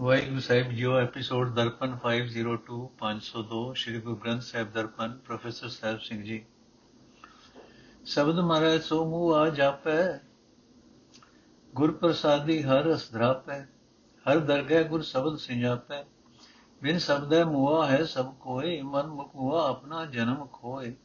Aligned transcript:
ਵਾਹਿਗੁਰੂ 0.00 0.40
ਸਾਹਿਬ, 0.40 0.68
ਜੀਓ 0.68 0.96
episode 0.98 1.54
Darpan 1.54 1.96
502 1.96 2.86
502 2.98 3.74
Shri 3.74 4.00
Guru 4.00 4.16
Granth 4.16 4.42
Sahib 4.42 4.72
Darpan, 4.72 5.18
professor 5.24 5.68
Sahib 5.68 5.98
Singh 5.98 6.22
ji. 6.22 6.46
ਸ਼ਬਦ 8.04 8.38
ਮਹਾਰਾਜ, 8.38 8.82
ਸੋ 8.82 9.04
ਮੂਹ 9.04 9.34
ਆ 9.34 9.48
ਜਾਪੈ 9.48 10.18
ਗੁਰ 11.74 11.92
ਪ੍ਰਸਾਦੀ 11.92 12.62
ਹਰ 12.62 12.84
ਰਸ 12.84 13.10
ਧਰਾਪੈ 13.12 13.62
ਹਰ 14.24 14.38
ਦਰਗਹਿ 14.38 14.84
ਗੁਰ 14.84 15.02
ਸ਼ਬਦ 15.02 15.36
ਸਿੰਜਾਪੈ। 15.36 16.04
ਬਿਨ 16.82 16.98
ਸ਼ਬਦੈ 16.98 17.44
ਮੂਆ 17.44 17.86
ਹੈ 17.86 18.04
ਸਭ 18.04 18.34
ਕੋਏ, 18.34 18.82
ਮਨ 18.82 19.06
ਮੁਖ 19.06 19.34
ਹੁਆ 19.34 19.68
ਆਪਣਾ 19.68 20.04
ਜਨਮ 20.04 20.46
ਖੋਏ। 20.46 20.96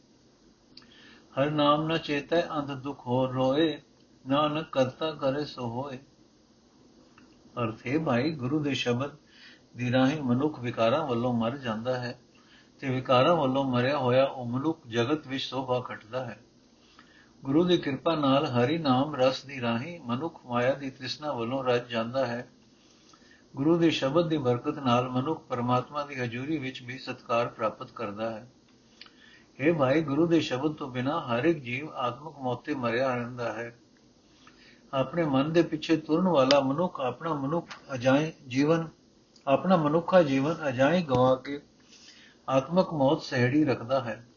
ਹਰ 1.40 1.52
ਨਾਮ 1.52 1.88
ਨ 1.88 1.98
ਚੇਤੈ, 1.98 2.42
ਅੰਧ 2.42 2.71
ਦੁਖ 2.71 3.08
ਹੋ 3.08 3.34
ਰੋਏ, 3.34 3.82
ਨਾਨਕ 4.28 4.70
ਕਰਤਾ 4.71 5.12
ਕਰੇ 5.12 5.46
ਸੋ 5.46 5.70
ਹੋਏ। 5.70 6.00
ਅਰਥ 7.64 7.88
ਹੈ 7.88 8.00
ਭਾਈ, 8.00 8.32
ਗੁਰੂ 8.32 8.60
ਦੇ 8.60 8.73
ਸ਼ਬਦ 8.73 9.12
ਦੀ 9.78 9.91
ਰਾਹੀਂ 9.91 10.21
ਮਨੁੱਖ 10.21 10.59
ਵਿਕਾਰਾਂ 10.59 11.08
ਵੱਲੋਂ 11.08 11.34
ਮਰ 11.34 11.58
ਜਾਂਦਾ 11.58 11.99
ਹੈ 11.99 12.20
ਤੇ 12.80 12.90
ਵਿਕਾਰਾਂ 12.90 13.35
ਵੱਲੋਂ 13.35 13.63
ਮਰਿਆ 13.63 13.98
ਹੋਇਆ 13.98 14.26
ਉਹ 14.26 14.45
ਮਨੁੱਖ 14.45 14.88
ਜਗਤ 14.88 15.27
ਵਿੱਚ 15.27 15.44
ਸੋਭਾ 15.44 15.80
ਖਟਦਾ 15.80 16.26
ਹੈ। 16.26 16.40
ਗੁਰੂ 17.44 17.63
ਦੀ 17.63 17.77
ਕਿਰਪਾ 17.77 18.16
ਨਾਲ 18.16 18.45
ਹਰੀ 18.45 18.77
ਨਾਮ 18.77 19.16
ਰਸ 19.16 19.45
ਦੀ 19.45 19.62
ਰਾਹੀਂ 19.62 19.99
ਮਨੁੱਖ 20.05 20.45
ਮਾਇਆ 20.45 20.73
ਦੀ 20.73 20.90
ਤ੍ਰਿਸ਼ਨਾ 20.90 21.34
ਵੱਲੋਂ 21.34 21.63
ਰੱਜ 21.63 21.88
ਜਾਂਦਾ 21.88 22.26
ਹੈ। 22.26 22.49
ਗੁਰੂ 23.55 23.77
ਦੇ 23.77 23.90
ਸ਼ਬਦ 23.90 24.30
ਦੀ 24.30 24.38
ਬਰਕਤ 24.38 24.80
ਨਾਲ 24.80 25.10
ਮਨੁੱਖ 25.10 25.44
ਪਰਮਾਤਮਾ 25.44 26.04
ਦੀ 26.04 26.16
ਹਜ਼ੂਰੀ 26.16 26.57
ਵਿੱਚ 26.57 26.84
ਵੀ 26.84 26.98
ਸਤਕਾਰ 26.98 27.48
ਪ੍ਰਾਪਤ 27.48 27.91
ਕਰਦਾ 27.91 28.30
ਹੈ। 28.30 28.52
ਇਹ 29.60 29.73
ਭਾਈ, 29.73 30.02
ਗੁਰੂ 30.02 30.27
ਦੇ 30.27 30.40
ਸ਼ਬਦ 30.40 30.73
ਤੋਂ 30.73 30.91
ਬਿਨਾ 30.91 31.20
ਹਰ 31.20 31.44
ਇੱਕ 31.44 31.60
ਜੀਵ 31.60 31.90
ਆਤਮਿਕ 31.90 32.34
ਮੌਤ 32.40 32.70
ਮਰਿਆ 32.70 33.16
ਰਹਿੰਦਾ 33.16 33.54
ਹੈ। 33.54 33.80
ਆਪਣੇ 34.93 35.23
ਮਨ 35.23 35.53
ਦੇ 35.53 35.61
ਪਿੱਛੇ 35.61 35.98
ਤੁਰਨ 35.98 36.27
ਵਾਲਾ 36.27 36.59
ਮਨੁੱਖ 36.59 37.02
ਆਪਣਾ 37.02 37.34
ਮਨੁੱਖ 37.34 37.67
ਅਜਾਏ 37.93 38.34
ਜੀਵਨ, 38.48 38.88
ਆਪਣਾ 39.48 39.77
ਮਨੁੱਖਾ 39.77 40.23
ਜੀਵਨ 40.23 40.55
ਅਜਾਏ 40.70 41.02
ਗਵਾ 41.02 41.35
ਕੇ 41.35 41.62
ਆਤਮਕ 42.49 42.93
ਮੌਤ 42.93 43.21
ਸਹਿੜੀ 43.21 43.65
ਰੱਖਦਾ 43.65 43.99
ਹੈ। 43.99 44.27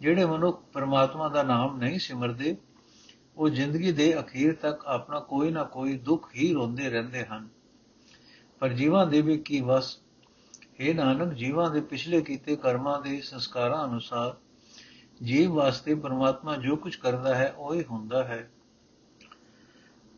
ਜਿਹੜੇ 0.00 0.24
ਮਨੁੱਖ 0.24 0.62
ਪਰਮਾਤਮਾ 0.72 1.28
ਦਾ 1.28 1.42
ਨਾਮ 1.42 1.76
ਨਹੀਂ 1.78 1.98
ਸਿਮਰਦੇ, 1.98 2.56
ਉਹ 3.36 3.48
ਜ਼ਿੰਦਗੀ 3.48 3.92
ਦੇ 3.92 4.20
ਅਖੀਰ 4.20 4.54
ਤੱਕ 4.54 4.86
ਆਪਣਾ 4.86 5.20
ਕੋਈ 5.20 5.50
ਨਾ 5.50 5.64
ਕੋਈ 5.64 5.98
ਦੁੱਖ 5.98 6.34
ਹੀ 6.34 6.52
ਰੋਂਦੇ 6.52 6.90
ਰਹਿੰਦੇ 6.90 7.24
ਹਨ। 7.24 7.48
ਪਰ 8.60 8.68
ਜੀਵਾਂ 8.68 9.06
ਦੇ 9.06 9.20
ਵੀ 9.20 9.38
ਕੀ 9.38 9.60
ਵਸ? 9.60 9.98
ਇਹ 10.80 10.94
ਨਾਨਕ, 10.94 11.32
ਜੀਵਾਂ 11.32 11.70
ਦੇ 11.70 11.80
ਪਿਛਲੇ 11.80 12.20
ਕੀਤੇ 12.20 12.56
ਕਰਮਾਂ 12.56 13.00
ਦੇ 13.00 13.20
ਸੰਸਕਾਰਾਂ 13.20 13.84
ਅਨੁਸਾਰ 13.84 14.36
ਜੀਵ 15.22 15.52
ਵਾਸਤੇ 15.52 15.94
ਪਰਮਾਤਮਾ 15.94 16.56
ਜੋ 16.56 16.76
ਕੁਝ 16.76 16.96
ਕਰਦਾ 16.96 17.34
ਹੈ, 17.34 17.54
ਉਹ 17.58 17.74
ਹੀ 17.74 17.84
ਹੁੰਦਾ 17.90 18.24
ਹੈ। 18.24 18.50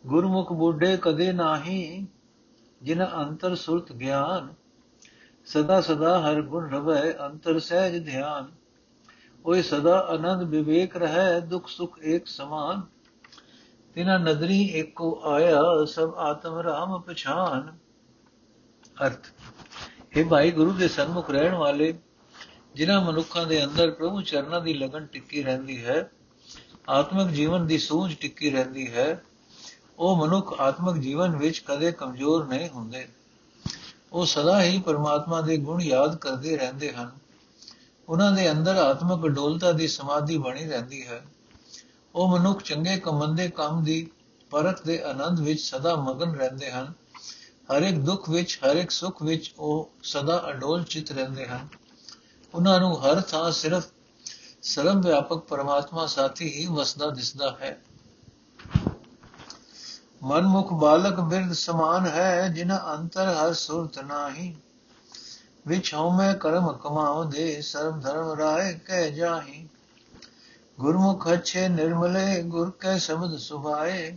ਗੁਰਮੁਖ 0.07 0.53
ਬੁੱਢੇ 0.53 0.97
ਕਦੇ 1.03 1.33
ਨਾਹੀ, 1.33 2.07
ਜਿਨ 2.83 3.07
ਅੰਤਰ 3.07 3.55
ਸੁਰਤ 3.55 3.93
ਗਿਆਨ, 3.93 4.55
ਸਦਾ 5.47 5.81
ਸਦਾ 5.81 6.21
ਹਰ 6.21 6.43
ਗੁਣ 6.43 6.71
ਰਵੈ 6.71 7.15
ਅੰਤਰ 7.27 7.59
ਸਹਿਜ 7.59 8.05
ਧਿਆਨ। 8.05 8.49
ਓਏ 9.47 9.63
ਸਦਾ 9.63 9.99
ਆਨੰਦ 9.99 10.43
ਵਿਵੇਕ 10.43 10.97
ਰਹੈ, 10.97 11.41
ਦੁਖ 11.41 11.69
ਸੁਖ 11.69 11.99
ਏਕ 12.03 12.27
ਸਮਾਨ। 12.27 12.83
ਤਿਨਾ 13.95 14.19
ਨਦਰੀ 14.19 14.69
ਏਕੋ 14.69 15.21
ਆਇਆ, 15.25 15.85
ਸਭ 15.85 16.15
ਆਤਮ 16.15 16.59
ਰਾਮ 16.59 17.01
ਪਛਾਨ। 17.01 17.79
ਅਰਥ 19.07 19.27
ਇਹ 20.17 20.25
ਭਾਈ 20.25 20.51
ਗੁਰੂ 20.51 20.73
ਦੇ 20.73 20.89
ਸਨਮੁਖ 20.89 21.31
ਰਹਿਣ 21.31 21.55
ਵਾਲੇ, 21.55 21.99
ਜਿਨ੍ਹਾਂ 22.75 23.01
ਮਨੁੱਖਾਂ 23.01 23.47
ਦੇ 23.47 23.65
ਅੰਦਰ 23.65 23.91
ਪ੍ਰਭੂ 23.91 24.21
ਚਰਨਾਂ 24.21 24.61
ਦੀ 24.61 24.75
ਲਗਨ 24.75 25.07
ਟਿੱਕੀ 25.07 25.43
ਰਹਿੰਦੀ 25.43 25.85
ਹੈ, 25.85 26.11
ਆਤਮਿਕ 26.89 27.29
ਜੀਵਨ 27.29 27.67
ਦੀ 27.67 27.79
ਸੂਝ 27.79 28.15
ਟਿੱਕੀ 28.15 28.51
ਰਹਿੰਦੀ 28.51 28.95
ਹੈ 28.95 29.23
ਉਹ 29.99 30.17
ਮਨੁੱਖ 30.17 30.61
ਆਤਮਿਕ 30.61 31.03
ਜੀਵਨ 31.03 31.37
ਵਿੱਚ 31.37 31.59
ਕਦੇ 31.59 31.93
ਕਮਜ਼ੋਰ 31.93 32.47
ਨਹੀਂ 32.47 32.69
ਹੁੰਦੇ। 32.69 33.09
ਉਹ 34.13 34.27
ਸਦਾ 34.27 34.63
ਹੀ 34.63 34.81
ਪਰਮਾਤਮਾ 34.81 35.41
ਦੇ 35.41 35.57
ਗੁਣ 35.57 35.83
ਯਾਦ 35.83 36.17
ਕਰਦੇ 36.17 36.57
ਰਹਿੰਦੇ 36.57 36.93
ਹਨ। 36.93 37.11
ਉਹਨਾਂ 38.09 38.33
ਦੇ 38.33 38.51
ਅੰਦਰ 38.51 38.77
ਆਤਮਿਕ 38.77 39.33
ਡੋਲਤਾ 39.33 39.73
ਦੀ 39.73 39.89
ਸਮਾਧੀ 39.89 40.39
ਬਣੀ 40.39 40.65
ਰਹਿੰਦੀ 40.65 41.07
ਹੈ। 41.07 41.27
ਉਹ 42.15 42.39
ਮਨੁੱਖ 42.39 42.63
ਚੰਗੇ 42.63 42.97
ਕਮੰਦੇ 42.97 43.49
ਕੰਮ 43.49 43.85
ਦੀ 43.85 44.11
ਪਰਖ 44.51 44.83
ਦੇ 44.83 45.03
ਆਨੰਦ 45.03 45.41
ਵਿੱਚ 45.41 45.61
ਸਦਾ 45.61 45.97
ਮਗਨ 45.97 46.35
ਰਹਿੰਦੇ 46.35 46.71
ਹਨ। 46.71 46.93
ਹਰ 47.73 47.83
ਇੱਕ 47.83 47.99
ਦੁੱਖ 47.99 48.31
ਵਿੱਚ, 48.31 48.59
ਹਰ 48.65 48.77
ਇੱਕ 48.77 48.91
ਸੁੱਖ 48.91 49.23
ਵਿੱਚ 49.23 49.55
ਉਹ 49.59 49.91
ਸਦਾ 50.03 50.45
ਅਡੋਲ 50.51 50.85
ਚਿਤ 50.85 51.13
ਰਹਿੰਦੇ 51.13 51.47
ਹਨ। 51.47 51.69
ਉਹਨਾਂ 52.55 52.81
ਨੂੰ 52.81 53.05
ਹਰ 53.05 53.21
ਥਾਂ 53.21 53.53
ਸਿਰਫ 53.53 53.87
ਸਰਮ 54.63 55.01
ਵਿਆਪਕ 55.01 55.39
ਪਰਮਾਤਮਾ 55.39 56.07
ਸਾਥੀ 56.07 56.53
ਹੀ 56.53 56.67
ਵਸਦਾ 56.67 57.11
ਦਿਸਦਾ 57.11 57.57
ਹੈ। 57.61 57.83
ਮਨਮੁਖ 60.23 60.73
ਬਾਲਕ 60.73 61.21
ਬਿਰਧ 61.21 61.53
ਸਮਾਨ 61.53 62.07
ਹੈ 62.07 62.49
ਜਿਨ 62.49 62.77
ਅੰਤਰ 62.77 63.29
ਹਰ 63.29 63.53
ਸੁਰਤ 63.53 63.99
ਨਾਹੀ। 63.99 64.57
ਵਿਚ 65.67 65.95
ਹਉਮੈ 65.95 66.35
ਕਰਮ 66.35 66.73
ਕਮਾਉ 66.73 67.25
ਦੇ, 67.25 67.61
ਸਰਬ 67.61 68.01
ਧਰਮ 68.01 68.39
ਰਾਏ 68.39 68.73
ਕਹਿ 68.87 69.11
ਜਾਹੀ। 69.11 69.69
ਗੁਰਮੁਖ 70.81 71.29
ਅਛੇ 71.33 71.69
ਨਿਰਮਲੇ, 71.69 72.43
ਗੁਰ 72.43 72.71
ਕੈ 72.71 72.99
ਸ਼ਬਦ 72.99 73.37
ਸੁਭਾਏ। 73.37 74.17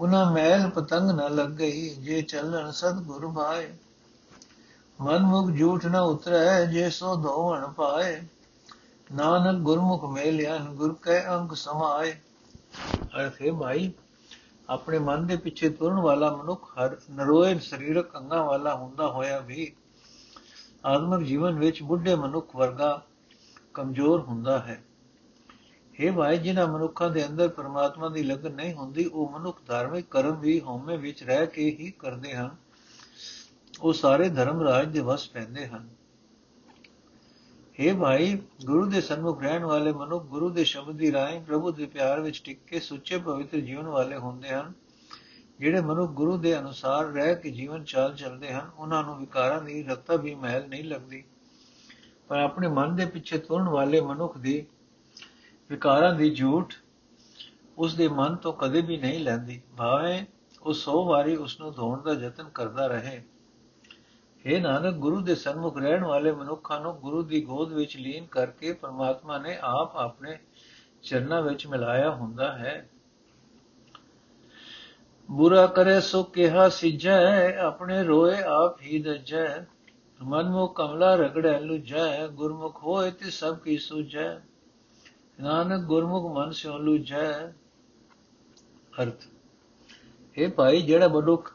ਉਨਾ 0.00 0.30
ਮੈਲ 0.30 0.70
ਪਤੰਗ 0.70 1.10
ਨ 1.10 1.34
ਲੱਗ 1.34 1.48
ਗਈ 1.48 1.88
ਜੇ 1.88 2.22
ਚੱਲਣ 2.22 2.70
ਸਤ 2.70 2.94
ਗੁਰ 2.94 3.26
ਭਾਏ। 3.26 3.74
ਮਨਮੁਖ 5.00 5.58
ਝੂਠ 5.58 5.86
ਨ 5.86 5.96
ਉਤਰੈ, 5.96 6.64
ਜੇ 6.64 6.90
ਸੋ 6.90 7.16
ਧੋਵਣ 7.16 7.66
ਪਾਏ। 7.66 8.22
ਨਾਨਕ 9.14 9.60
ਗੁਰਮੁਖ 9.60 10.04
ਮੇਲਿਆ, 10.04 10.58
ਗੁਰ 10.58 10.94
ਕੈ 11.02 11.26
ਅੰਗ 11.28 11.52
ਸਮਾਏ। 11.52 12.16
ਅਰਥੇ 13.18 13.50
ਭਾਈ 13.50 13.92
ਆਪਣੇ 14.70 14.98
ਮਨ 14.98 15.26
ਦੇ 15.26 15.36
ਪਿੱਛੇ 15.36 15.68
ਤੁਰਨ 15.68 16.00
ਵਾਲਾ 16.00 16.36
ਮਨੁੱਖ 16.36 16.78
ਹਰ 16.78 16.96
ਨਰੋਏ 17.10 17.58
ਸਰੀਰਕ 17.58 18.16
ਅੰਗਾਂ 18.16 18.44
ਵਾਲਾ 18.44 18.74
ਹੁੰਦਾ 18.74 19.08
ਹੋਇਆ 19.08 19.38
ਵੀ 19.38 19.72
ਆਤਮਿਕ 20.84 21.26
ਜੀਵਨ 21.26 21.58
ਵਿੱਚ 21.58 21.82
ਬੁੱਢੇ 21.82 22.14
ਮਨੁੱਖ 22.14 22.56
ਵਰਗਾ 22.56 23.02
ਕਮਜ਼ੋਰ 23.74 24.20
ਹੁੰਦਾ 24.20 24.58
ਹੈ। 24.58 24.84
ਇਹ 26.00 26.12
ਭਾਈ, 26.12 26.38
ਜਿਨ੍ਹਾਂ 26.38 26.66
ਮਨੁੱਖਾਂ 26.66 27.10
ਦੇ 27.10 27.26
ਅੰਦਰ 27.26 27.48
ਪਰਮਾਤਮਾ 27.48 28.08
ਦੀ 28.08 28.22
ਲਗਨ 28.22 28.52
ਨਹੀਂ 28.52 28.74
ਹੁੰਦੀ, 28.74 29.04
ਉਹ 29.04 29.30
ਮਨੁੱਖ 29.30 29.60
ਧਾਰਮਿਕ 29.66 30.06
ਕਰਮ 30.10 30.40
ਵੀ 30.40 30.60
ਹਉਮੈ 30.60 30.96
ਵਿੱਚ 30.96 31.22
ਰਹਿ 31.22 31.46
ਕੇ 31.46 31.62
ਹੀ 31.62 31.90
ਕਰਦੇ 31.98 32.34
ਹਨ। 32.34 32.56
ਉਹ 33.80 33.92
ਸਾਰੇ 33.92 34.28
ਧਰਮ 34.28 34.62
ਰਾਜ 34.62 34.88
ਦੇ 34.88 35.00
ਵਸ 35.00 35.28
ਪੈਂਦੇ 35.28 35.66
ਹਨ। 35.66 35.88
ਇਹ 37.78 37.94
ਭਾਈ, 37.94 38.42
ਗੁਰੂ 38.66 38.86
ਦੇ 38.86 39.00
ਸਨਮੁਖ 39.00 39.42
ਰਹਿਣ 39.42 39.64
ਵਾਲੇ 39.64 39.92
ਮਨੁੱਖ 39.92 40.24
ਗੁਰੂ 40.24 40.50
ਦੇ 40.50 40.64
ਸ਼ਬਦ 40.64 40.96
ਦੀ 40.96 41.12
ਰਾਹੀਂ 41.12 41.40
ਪ੍ਰਭੂ 41.40 41.70
ਦੇ 41.70 41.86
ਪਿਆਰ 41.86 42.20
ਵਿੱਚ 42.20 42.42
ਟਿਕ 42.44 42.58
ਕੇ 42.66 42.80
ਸੁੱਚੇ 42.80 43.18
ਪਵਿੱਤਰ 43.18 43.58
ਜੀਵਨ 43.58 43.86
ਵਾਲੇ 43.86 44.16
ਹੁੰਦੇ 44.16 44.48
ਹਨ। 44.48 44.72
ਜਿਹੜੇ 45.58 45.80
ਮਨੁੱਖ 45.80 46.12
ਗੁਰੂ 46.12 46.36
ਦੇ 46.36 46.58
ਅਨੁਸਾਰ 46.58 47.04
ਰਹਿ 47.04 47.34
ਕੇ 47.34 47.50
ਜੀਵਨ 47.50 47.84
ਚਾਲ 47.84 48.14
ਚੱਲਦੇ 48.14 48.52
ਹਨ, 48.52 48.70
ਉਹਨਾਂ 48.78 49.04
ਨੂੰ 49.04 49.18
ਵਿਕਾਰਾਂ 49.18 49.62
ਦੀ 49.62 49.82
ਰਕਤਾ 49.82 50.16
ਵੀ 50.16 50.34
ਮਹਿਲ 50.34 50.68
ਨਹੀਂ 50.68 50.84
ਲੱਗਦੀ। 50.84 51.24
ਪਰ 52.28 52.36
ਆਪਣੇ 52.36 52.68
ਮਨ 52.68 52.96
ਦੇ 52.96 53.04
ਪਿੱਛੇ 53.04 53.38
ਤੁਰਨ 53.38 53.68
ਵਾਲੇ 53.68 54.00
ਮਨੁੱਖ 54.00 54.38
ਦੀ 54.38 54.66
ਵਿਕਾਰਾਂ 55.70 56.14
ਦੀ 56.14 56.34
ਝੂਠ 56.34 56.74
ਉਸ 57.78 57.94
ਦੇ 57.94 58.08
ਮਨ 58.08 58.36
ਤੋਂ 58.36 58.52
ਕਦੇ 58.52 58.80
ਵੀ 58.80 58.96
ਨਹੀਂ 58.96 59.20
ਲੈਂਦੀ। 59.20 59.60
ਭਾਵੇਂ 59.76 60.24
ਉਹ 60.62 60.74
100 60.74 61.04
ਵਾਰੀ 61.04 61.36
ਉਸ 61.36 61.60
ਨੂੰ 61.60 61.72
ਧੋਣ 61.72 62.02
ਦਾ 62.02 62.12
ਯਤਨ 62.12 62.44
ਕਰਦਾ 62.44 62.86
ਰਹੇ 62.86 63.22
हे 64.46 64.60
ਨਾਨਕ, 64.60 64.94
ਗੁਰੂ 64.94 65.20
ਦੇ 65.20 65.34
ਸਨਮੁਖ 65.34 65.78
ਰਹਿਣ 65.78 66.04
ਵਾਲੇ 66.04 66.32
ਮਨੁੱਖਾਂ 66.32 66.80
ਨੂੰ 66.80 66.96
ਗੁਰੂ 66.96 67.22
ਦੀ 67.22 67.44
ਗੋਦ 67.44 67.72
ਵਿੱਚ 67.72 67.96
ਲੀਨ 67.96 68.26
ਕਰਕੇ 68.26 68.72
ਪਰਮਾਤਮਾ 68.72 69.38
ਨੇ 69.38 69.58
ਆਪ 69.60 69.96
ਆਪਣੇ 69.96 70.38
ਚਰਨਾਂ 71.02 71.42
ਵਿੱਚ 71.42 71.66
ਮਿਲਾਇਆ 71.66 72.10
ਹੁੰਦਾ 72.10 72.52
ਹੈ। 72.52 72.88
ਬੁਰਾ 75.30 75.66
ਕਰੇ 75.66 76.00
ਸੋ 76.00 76.22
ਕਿਹਾ 76.22 76.68
ਸਿਜੈ 76.68 77.56
ਆਪਣੇ 77.56 78.02
ਰੋਏ 78.02 78.36
ਆਪ 78.42 78.80
ਹੀ 78.80 79.02
ਦਜੈ। 79.02 79.66
ਮਨਮੁਖ 80.22 80.76
ਕਮਲਾ 80.76 81.14
ਰਗੜੈ 81.14 81.60
ਲੁਜੈ, 81.60 82.26
ਗੁਰਮੁਖ 82.26 82.82
ਹੋਏ 82.82 83.10
ਤੇ 83.10 83.30
ਸਭ 83.30 83.58
ਕੀ 83.58 83.78
ਸੁਜੈ 83.78 84.34
ਨਾਨਕ, 85.40 85.84
ਗੁਰਮੁਖ 85.84 86.36
ਮਨ 86.36 86.50
ਸਿਉ 86.50 86.78
ਲੁਜੈ। 86.78 87.48
ਅਰਥ। 89.02 89.24
ਇਹ 90.36 90.48
ਭਾਈ, 90.48 90.82
ਜਿਹੜਾ 90.82 91.08
ਮਨੁੱਖ 91.08 91.53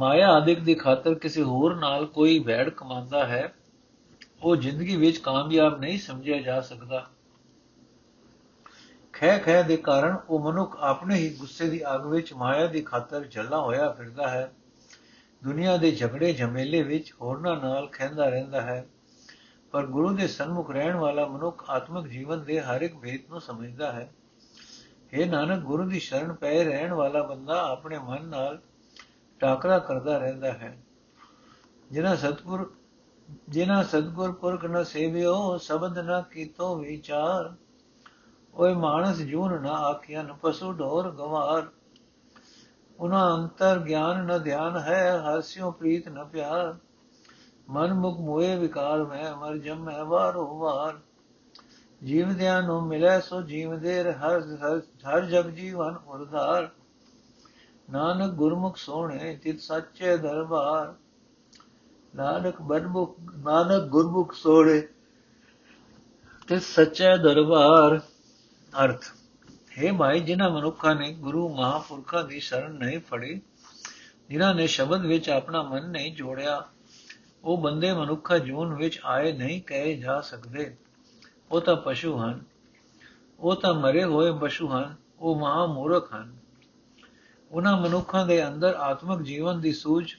ਮਾਇਆ 0.00 0.28
ਆਦਿਕ 0.28 0.60
ਦੀ 0.60 0.74
ਖਾਤਰ 0.74 1.14
ਕਿਸੇ 1.14 1.42
ਹੋਰ 1.42 1.76
ਨਾਲ 1.76 2.06
ਕੋਈ 2.06 2.38
ਵੈੜ 2.38 2.70
ਕਮਾਉਂਦਾ 2.70 3.26
ਹੈ, 3.26 3.54
ਉਹ 4.42 4.56
ਜ਼ਿੰਦਗੀ 4.56 4.96
ਵਿੱਚ 4.96 5.18
ਕਾਮਯਾਬ 5.18 5.80
ਨਹੀਂ 5.80 5.98
ਸਮਝਿਆ 5.98 6.40
ਜਾ 6.40 6.60
ਸਕਦਾ। 6.60 7.10
ਖੈ 9.12 9.38
ਖੈ 9.38 9.62
ਦੇ 9.62 9.76
ਕਾਰਨ 9.76 10.16
ਉਹ 10.28 10.52
ਮਨੁੱਖ 10.52 10.76
ਆਪਣੇ 10.80 11.14
ਹੀ 11.14 11.36
ਗੁੱਸੇ 11.36 11.68
ਦੀ 11.68 11.94
ਅੱਗ 11.94 12.06
ਵਿੱਚ 12.06 12.32
ਮਾਇਆ 12.34 12.66
ਦੀ 12.66 12.82
ਖਾਤਰ 12.82 13.24
ਜਲਾ 13.24 13.60
ਹੋਇਆ 13.60 13.92
ਫਿਰਦਾ 13.92 14.28
ਹੈ। 14.28 14.52
ਦੁਨੀਆ 15.44 15.76
ਦੇ 15.76 15.90
ਝਗੜੇ 15.90 16.32
ਝਮੇਲੇ 16.32 16.82
ਵਿੱਚ 16.82 17.14
ਹੋਰਨਾਂ 17.20 17.56
ਨਾਲ 17.56 17.88
ਖੈਂਦਾ 17.92 18.28
ਰਹਿੰਦਾ 18.28 18.60
ਹੈ। 18.60 18.86
ਪਰ 19.72 19.86
ਗੁਰੂ 19.86 20.16
ਦੇ 20.16 20.26
ਸਨਮੁਖ 20.26 20.70
ਰਹਿਣ 20.70 20.96
ਵਾਲਾ 20.96 21.26
ਮਨੁੱਖ 21.26 21.70
ਆਤਮਿਕ 21.70 22.06
ਜੀਵਨ 22.06 22.44
ਦੇ 22.44 22.60
ਹਰ 22.60 22.82
ਇੱਕ 22.82 22.96
ਭੇਦ 22.96 23.30
ਨੂੰ 23.30 23.40
ਸਮਝਦਾ 23.40 23.92
ਹੈ। 23.92 24.12
ਇਹ 25.12 25.30
ਨਾਨਕ, 25.30 25.62
ਗੁਰੂ 25.62 25.88
ਦੀ 25.88 26.00
ਸ਼ਰਨ 26.00 26.32
ਪੈ 26.32 26.64
ਰਹਿਣ 26.64 26.92
ਵਾਲਾ 26.92 27.22
ਬੰਦਾ 27.22 27.70
ਆਪਣੇ 27.70 27.98
ਮਨ 27.98 28.24
ਨਾਲ 28.24 28.62
ਟਾਕਰਾ 29.40 29.78
ਕਰਦਾ 29.78 30.18
ਰਹਿੰਦਾ 30.18 30.52
ਹੈ। 30.52 30.78
ਜਿਨ੍ਹਾਂ 31.90 32.16
ਸਤਗੁਰ 32.16 32.72
ਜਿਨ੍ਹਾਂ 33.48 33.84
ਸਤਗੁਰ 33.84 34.32
ਪੁਰਖ 34.32 34.64
ਨ 34.64 34.84
ਸੇਵਿਓ 34.84 35.56
ਸ਼ਬਦ 35.56 35.98
ਨ 35.98 36.22
ਕੀਤੋ 36.22 36.76
ਵਿਚਾਰ। 36.76 37.54
ਓਏ 38.54 38.74
ਮਾਨਸ 38.74 39.18
ਜੂਨ 39.18 39.62
ਨ 39.62 39.66
ਆਖਿਆ 39.66 40.22
ਨ 40.22 40.32
ਪਸੂ 40.42 40.72
ਢੋਰ 40.72 41.10
ਗਵਾਰ। 41.10 41.66
ਉਹਨਾਂ 42.98 43.36
ਅੰਤਰ 43.36 43.78
ਗਿਆਨ 43.78 44.24
ਨ 44.24 44.42
ਧਿਆਨ 44.42 44.78
ਹੈ, 44.78 45.18
ਹਾਸਿਓ 45.18 45.70
ਪ੍ਰੀਤ 45.70 46.08
ਨ 46.08 46.24
ਪਿਆਰ। 46.24 46.76
ਮਨ 47.70 47.94
ਮੁਖ 47.94 48.20
ਮੋਏ 48.20 48.56
ਵਿਕਾਰ 48.56 49.04
ਮੈਂ, 49.04 49.36
ਮਰ 49.36 49.56
ਜਮੈ 49.56 50.02
ਵਾਰੋ 50.02 50.58
ਵਾਰ। 50.58 50.98
ਜੀਵਦਿਆਂ 52.04 52.62
ਨੂੰ 52.62 52.86
ਮਿਲੇ 52.86 53.20
ਸੋ 53.20 53.42
ਜੀਵਦੇ 53.42 54.12
ਹਰ 54.12 54.40
ਹਰ 55.08 55.20
ਜਗ 55.20 55.50
ਜੀਵਨ 55.50 55.96
ਉਰਧਾਰ। 56.06 56.68
ਨਾਨਕ 57.90 58.32
ਗੁਰਮੁਖ 58.32 58.76
ਸੋਹਣੇ 58.76 59.36
ਚਿਤ 59.36 59.60
ਸੱਚੇ 59.60 60.16
ਦਰਬਾਰ। 60.16 60.94
ਨਾਨਕ 62.16 62.60
ਬਨਮੁਖ 62.62 63.16
ਨਾਨਕ 63.38 63.82
ਗੁਰਮੁਖ 63.82 64.32
ਸੋਹਣੇ 64.32 64.80
ਤੇ 66.48 66.58
ਸੱਚੇ 66.58 67.16
ਦਰਬਾਰ। 67.16 68.00
ਅਰਥ, 68.84 69.04
ਹੈ 69.78 69.92
ਭਾਈ 69.92 70.20
ਜਿਨ੍ਹਾਂ 70.20 70.50
ਮਨੁੱਖਾਂ 70.50 70.94
ਨੇ 70.94 71.12
ਗੁਰੂ 71.12 71.48
ਮਹਾਪੁਰਖਾਂ 71.48 72.24
ਦੀ 72.24 72.40
ਸ਼ਰਨ 72.40 72.72
ਨਹੀਂ 72.72 73.00
ਫੜੀ, 73.00 73.40
ਜਿਨ੍ਹਾਂ 74.28 74.54
ਨੇ 74.54 74.66
ਸ਼ਬਦ 74.66 75.06
ਵਿੱਚ 75.06 75.30
ਆਪਣਾ 75.30 75.62
ਮਨ 75.62 75.90
ਨਹੀਂ 75.90 76.14
ਜੋੜਿਆ, 76.16 76.62
ਉਹ 77.44 77.58
ਬੰਦੇ 77.58 77.92
ਮਨੁੱਖਾ 77.92 78.38
ਜੂਨ 78.38 78.74
ਵਿੱਚ 78.74 79.00
ਆਏ 79.04 79.32
ਨਹੀਂ 79.32 79.62
ਕਹੇ 79.62 79.96
ਜਾ 79.96 80.20
ਸਕਦੇ। 80.20 80.76
ਉਹ 81.50 81.60
ਤਾਂ 81.60 81.76
ਪਸ਼ੂ 81.76 82.16
ਹਨ, 82.18 82.40
ਉਹ 83.40 83.56
ਤਾਂ 83.56 83.74
ਮਰੇ 83.74 84.04
ਹੋਏ 84.04 84.32
ਪਸ਼ੂ 84.40 84.68
ਹਨ, 84.68 84.94
ਉਹ 85.20 85.40
ਮਹਾ 85.40 85.66
ਮੂਰਖ 85.66 86.14
ਹਨ। 86.14 86.39
ਉਹਨਾਂ 87.52 87.76
ਮਨੁੱਖਾਂ 87.76 88.26
ਦੇ 88.26 88.48
ਅੰਦਰ 88.48 88.74
ਆਤਮਿਕ 88.74 89.20
ਜੀਵਨ 89.20 89.60
ਦੀ 89.60 89.72
ਸੂਝ 89.72 90.14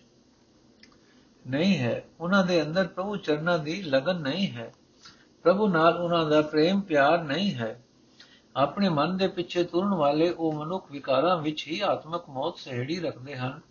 ਨਹੀਂ 1.48 1.78
ਹੈ। 1.78 2.04
ਉਹਨਾਂ 2.20 2.46
ਦੇ 2.46 2.62
ਅੰਦਰ 2.62 2.88
ਪ੍ਰਭੂ 2.88 3.16
ਚਰਨਾਂ 3.16 3.60
ਦੀ 3.60 3.84
ਲਗਨ 3.84 4.16
ਨਹੀਂ 4.16 4.52
ਹੈ। 4.52 4.74
ਪ੍ਰਭੂ 5.44 5.68
ਨਾਲ 5.68 5.98
ਉਹਨਾਂ 5.98 6.26
ਦਾ 6.26 6.42
ਪ੍ਰੇਮ 6.42 6.82
ਪਿਆਰ 6.82 7.24
ਨਹੀਂ 7.24 7.54
ਹੈ। 7.54 7.84
ਆਪਣੇ 8.56 8.90
ਮਨ 8.90 9.18
ਦੇ 9.18 9.28
ਪਿੱਛੇ 9.28 9.64
ਤੁਰਨ 9.64 9.94
ਵਾਲੇ 9.94 10.30
ਉਹ 10.30 10.54
ਮਨੁੱਖ 10.54 10.92
ਵਿਕਾਰਾਂ 10.92 11.38
ਵਿੱਚ 11.38 11.68
ਹੀ 11.68 11.80
ਆਤਮਿਕ 11.80 12.30
ਮੌਤ 12.30 12.58
ਸਹਿੜੀ 12.58 13.00
ਰੱਖਦੇ 13.00 13.36
ਹਨ। 13.36 13.62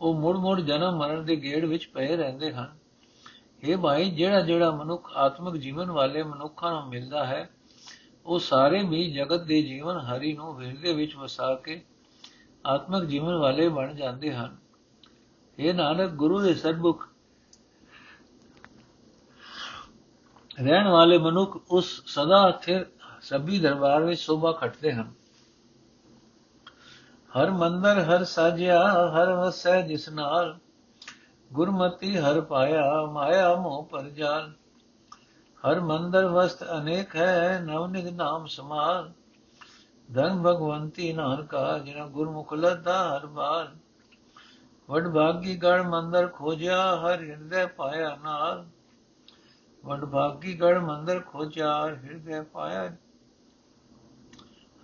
ਉਹ 0.00 0.14
ਮੁੜ-ਮੁੜ 0.14 0.60
ਜਨਮ 0.60 0.96
ਮਰਨ 0.96 1.24
ਦੇ 1.24 1.36
ਗੇੜ 1.36 1.64
ਵਿੱਚ 1.64 1.86
ਪਏ 1.86 2.16
ਰਹਿੰਦੇ 2.16 2.52
ਹਨ। 2.52 2.76
ਇਹ 3.62 3.76
ਭਾਈ, 3.76 4.10
ਜਿਹੜਾ 4.10 4.40
ਜਿਹੜਾ 4.40 4.70
ਮਨੁੱਖ 4.70 5.12
ਆਤਮਿਕ 5.16 5.62
ਜੀਵਨ 5.62 5.90
ਵਾਲੇ 5.90 6.22
ਮਨੁੱਖਾਂ 6.22 6.72
ਨੂੰ 6.72 6.88
ਮਿਲਦਾ 6.88 7.26
ਹੈ, 7.26 7.50
ਉਹ 8.26 8.38
ਸਾਰੇ 8.38 8.82
ਵੀ 8.82 9.12
ਜਗਤ 9.12 9.42
ਦੇ 9.42 9.62
ਜੀਵਨ 9.62 9.96
ਹਰੀ 9.96 10.32
ਨੂੰ 10.32 10.62
ਹਿਰਦੇ 10.62 10.92
ਵਿੱਚ 10.92 11.16
ਵਸਾ 11.16 11.54
ਕੇ 11.54 11.84
ਆਤਮਿਕ 12.66 13.04
ਜੀਵਨ 13.04 13.34
ਵਾਲੇ 13.34 13.68
ਬਣ 13.68 13.94
ਜਾਂਦੇ 13.94 14.34
ਹਨ। 14.34 14.56
ਇਹ 15.58 15.74
ਨਾਨਕ, 15.74 16.10
ਗੁਰੂ 16.10 16.40
ਦੇ 16.40 16.54
ਸਰਬੁਖ 16.54 17.08
ਰਹਿਣ 20.62 20.88
ਵਾਲੇ 20.88 21.18
ਮਨੁੱਖ 21.18 21.58
ਉਸ 21.70 22.02
ਸਦਾ 22.06 22.50
ਸਥਿਰ 22.50 22.86
ਸਭੀ 23.20 23.58
ਦਰਬਾਰ 23.58 24.04
ਵਿੱਚ 24.04 24.20
ਸ਼ੋਭਾ 24.20 24.52
ਖਟਦੇ 24.52 24.92
ਹਨ। 24.92 25.12
ਹਰ 27.38 27.50
ਮੰਦਰ, 27.50 28.00
ਹਰ 28.00 28.24
ਸਾਜਿਆ, 28.24 29.10
ਹਰ 29.10 29.32
ਵਸੈ 29.32 29.80
ਜਿਸ 29.80 30.08
ਨਾਲ 30.08 30.58
ਗੁਰਮਤੀ 31.52 32.18
ਹਰ 32.18 32.40
ਪਾਇਆ, 32.40 33.06
ਮਾਇਆ 33.06 33.54
ਮੋਹ 33.54 33.84
ਪਰ 33.84 34.02
ਜਾਲ। 34.02 34.52
ਹਰ 35.64 35.80
ਮੰਦਰ 35.80 36.24
ਵਸਤ 36.24 36.64
ਅਨੇਕ 36.64 37.16
ਹੈ, 37.16 37.60
ਨਵ 37.64 37.86
ਨਿਗ 37.86 38.08
ਨਾਮ 38.08 38.46
ਸਮਾਲ। 38.46 39.12
ਧਨ 40.14 40.42
ਭਗਵੰਤੀ 40.42 41.12
ਨਾਨਕਾ 41.12 41.78
ਜਿਨਾ 41.78 42.06
ਗੁਰਮੁਖ 42.06 42.52
ਲਦਾ 42.54 43.16
ਹਰ 43.16 43.26
ਬਾਲ 43.26 43.76
ਵਡ 44.90 45.08
ਭਾਗੀ 45.08 45.56
ਗੜ 45.56 45.82
ਮੰਦਰ 45.82 46.28
ਖੋਜਿਆ, 46.28 46.96
ਹਰ 46.96 47.22
ਹਿਰਦੇ 47.22 47.66
ਪਾਇਆ 47.66 48.16
ਨਾਲ। 48.16 48.66
ਵਡ 49.84 50.04
ਭਾਗੀ 50.04 50.60
ਗੜ 50.60 50.78
ਮੰਦਰ 50.78 51.20
ਖੋਜਿਆ 51.20 51.86
ਹਿਰਦੇ 51.86 52.40
ਪਾਇਆ, 52.40 52.96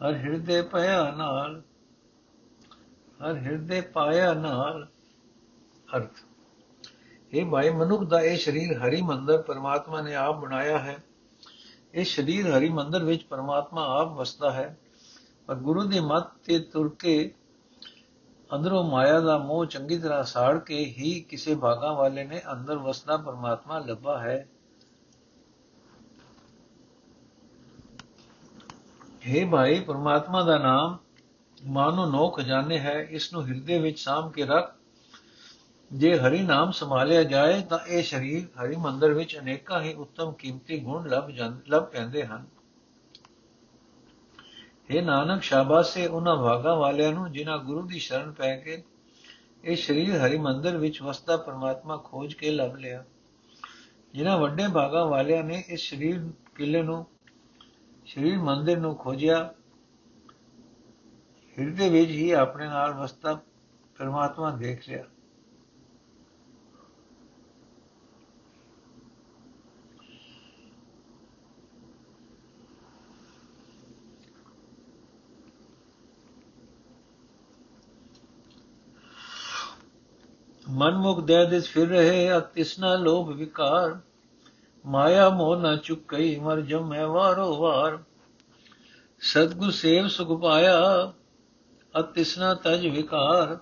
ਹਰ 0.00 0.14
ਹਿਰਦੇ 0.14 0.62
ਪਾਇਆ 0.62 1.10
ਨਾਲ। 1.10 1.62
ਹਰ 3.20 3.36
ਹਿਰਦੇ 3.36 3.80
ਪਾਇਆ 3.80 4.34
ਨਾਲ, 4.34 4.86
ਅਰਥ। 5.96 6.18
ਇਹ 7.32 7.46
ਭਾਈ 7.46 7.70
ਮਨੁੱਖ 7.70 8.04
ਦਾ 8.04 8.20
ਇਹ 8.20 8.38
ਸਰੀਰ 8.38 8.78
ਹਰੀ 8.78 9.02
ਮੰਦਰ 9.02 9.42
ਪਰਮਾਤਮਾ 9.42 10.00
ਨੇ 10.00 10.14
ਆਪ 10.14 10.36
ਬਣਾਇਆ 10.36 10.78
ਹੈ। 10.78 10.96
ਇਹ 11.94 12.04
ਸਰੀਰ 12.04 12.58
ਹਰੀ 12.58 12.68
ਮੰਦਰ 12.68 13.04
ਵਿੱਚ 13.04 13.24
ਪਰਮਾਤਮਾ 13.24 14.00
ਆਪ 14.00 14.08
ਵਸਦਾ 14.08 14.50
ਹੈ। 14.50 14.76
ਪਰ 15.46 15.54
ਗੁਰੂ 15.54 15.82
ਦੇ 15.82 16.00
ਮਤ 16.00 16.22
ਤੇ 16.44 16.58
ਤੁਰ 16.58 16.96
ਕੇ 16.98 17.34
ਅੰਦਰੋਂ 18.54 18.84
ਮਾਇਆ 18.84 19.20
ਦਾ 19.20 19.38
ਮੋਹ 19.38 19.66
ਚੰਗੀ 19.66 19.98
ਤਰ੍ਹਾਂ 19.98 20.22
ਸਾੜ 20.22 20.58
ਕੇ 20.58 20.78
ਹੀ 20.78 21.20
ਕਿਸੇ 21.20 21.54
ਭਾਗਾ 21.54 21.92
ਵਾਲੇ 21.92 22.24
ਨੇ 22.24 22.42
ਅੰਦਰ 22.52 22.78
ਵਸਦਾ 22.78 23.16
ਪਰਮਾਤਮਾ 23.16 23.78
ਲੱਭਾ 23.78 24.18
ਹੈ। 24.18 24.48
हे 29.26 29.50
ਭਾਈ, 29.50 29.80
ਪਰਮਾਤਮਾ 29.80 30.42
ਦਾ 30.42 30.58
ਨਾਮ 30.58 30.98
ਮਾਨੋ 31.66 32.06
ਨੋ 32.06 32.28
ਖਜ਼ਾਨੇ 32.28 32.78
ਹੈ 32.78 33.02
ਇਸ 33.10 33.32
ਨੂੰ 33.32 33.46
ਹਿਰਦੇ 33.46 33.78
ਵਿੱਚ 33.78 34.00
ਸਾਮ 34.00 34.30
ਕੇ 34.30 34.44
ਰੱਖ। 34.44 34.74
ਜੇ 35.92 36.18
ਹਰੀ 36.18 36.42
ਨਾਮ 36.42 36.70
ਸੰਭਾਲਿਆ 36.70 37.22
ਜਾਏ 37.22 37.62
ਤਾਂ 37.62 37.78
ਇਹ 37.78 38.02
ਸਰੀਰ 38.02 38.46
ਹਰੀ 38.60 38.76
ਮੰਦਰ 38.76 39.12
ਵਿੱਚ 39.12 39.38
ਅਨੇਕਾਂ 39.38 39.82
ਹੀ 39.82 39.94
ਉੱਤਮ 39.94 40.32
ਕੀਮਤੀ 40.32 40.78
ਗੁਣ 40.78 41.08
ਲੱਭ 41.08 41.28
ਜਾਂਦੇ 41.28 41.70
ਲੱਭ 41.70 41.84
ਪੈਂਦੇ 41.84 42.26
ਹਨ। 42.26 42.46
ਇਹ 44.92 45.02
ਨਾਨਕ 45.02 45.42
ਸ਼ਾਬਾਸ਼ੇ 45.42 46.06
ਉਹਨਾਂ 46.06 46.36
ਭਾਗਾ 46.36 46.74
ਵਾਲਿਆਂ 46.74 47.12
ਨੂੰ 47.12 47.32
ਜਿਨ੍ਹਾਂ 47.32 47.58
ਗੁਰੂ 47.58 47.82
ਦੀ 47.82 47.98
ਸ਼ਰਨ 47.98 48.32
ਪੈ 48.32 48.56
ਕੇ 48.56 48.82
ਇਹ 49.64 49.76
ਸਰੀਰ 49.76 50.16
ਹਰੀ 50.16 50.38
ਮੰਦਰ 50.38 50.76
ਵਿੱਚ 50.76 51.02
ਵਸਦਾ 51.02 51.36
ਪਰਮਾਤਮਾ 51.36 51.96
ਖੋਜ 51.96 52.34
ਕੇ 52.34 52.50
ਲੱਭ 52.50 52.74
ਲਿਆ। 52.74 53.04
ਜਿਨ੍ਹਾਂ 54.14 54.36
ਵੱਡੇ 54.38 54.64
ਭਾਗਾ 54.74 55.04
ਵਾਲਿਆਂ 55.04 55.44
ਨੇ 55.44 55.62
ਇਸ 55.68 55.88
ਸਰੀਰ 55.90 56.20
ਕਿਲੇ 56.54 56.82
ਨੂੰ 56.82 57.06
ਸਰੀਰ 58.06 58.38
ਮੰਦਰ 58.38 58.76
ਨੂੰ 58.76 58.94
ਖੋਜਿਆ, 58.96 59.54
ਹਿਰਦੇ 61.58 61.88
ਵਿੱਚ 61.88 62.10
ਹੀ 62.10 62.30
ਆਪਣੇ 62.30 62.66
ਨਾਲ 62.66 62.92
ਵਸਦਾ 62.92 63.38
ਪਰਮਾਤਮਾ 63.98 64.50
ਦੇਖ 64.50 64.88
ਲਿਆ। 64.88 65.04
ਮਨਮੁਖ 80.72 81.20
ਦੇ 81.20 81.46
ਦਿਸ 81.46 81.68
ਫਿਰ 81.68 81.88
ਰਹੇ 81.88 82.36
ਅਤਿਸਨਾ 82.36 82.94
ਲੋਭ 82.94 83.28
ਵਿਕਾਰ। 83.28 83.98
ਮਾਇਆ 84.86 85.28
ਮੋਹ 85.30 85.56
ਨਾ 85.56 85.76
ਚੁੱਕਈ, 85.76 86.38
ਮਰ 86.38 86.60
ਜਮੈ 86.60 87.04
ਵਾਰੋ 87.04 87.56
ਵਾਰ। 87.56 87.98
ਸਤਗੁਰ 89.20 89.70
ਸੇਵ 89.70 90.08
ਸੁਖ 90.08 90.42
ਪਾਇਆ 90.42 90.80
ਅਤਿਸਨਾ 92.00 92.54
ਤਜ 92.54 92.86
ਵਿਕਾਰ। 92.86 93.58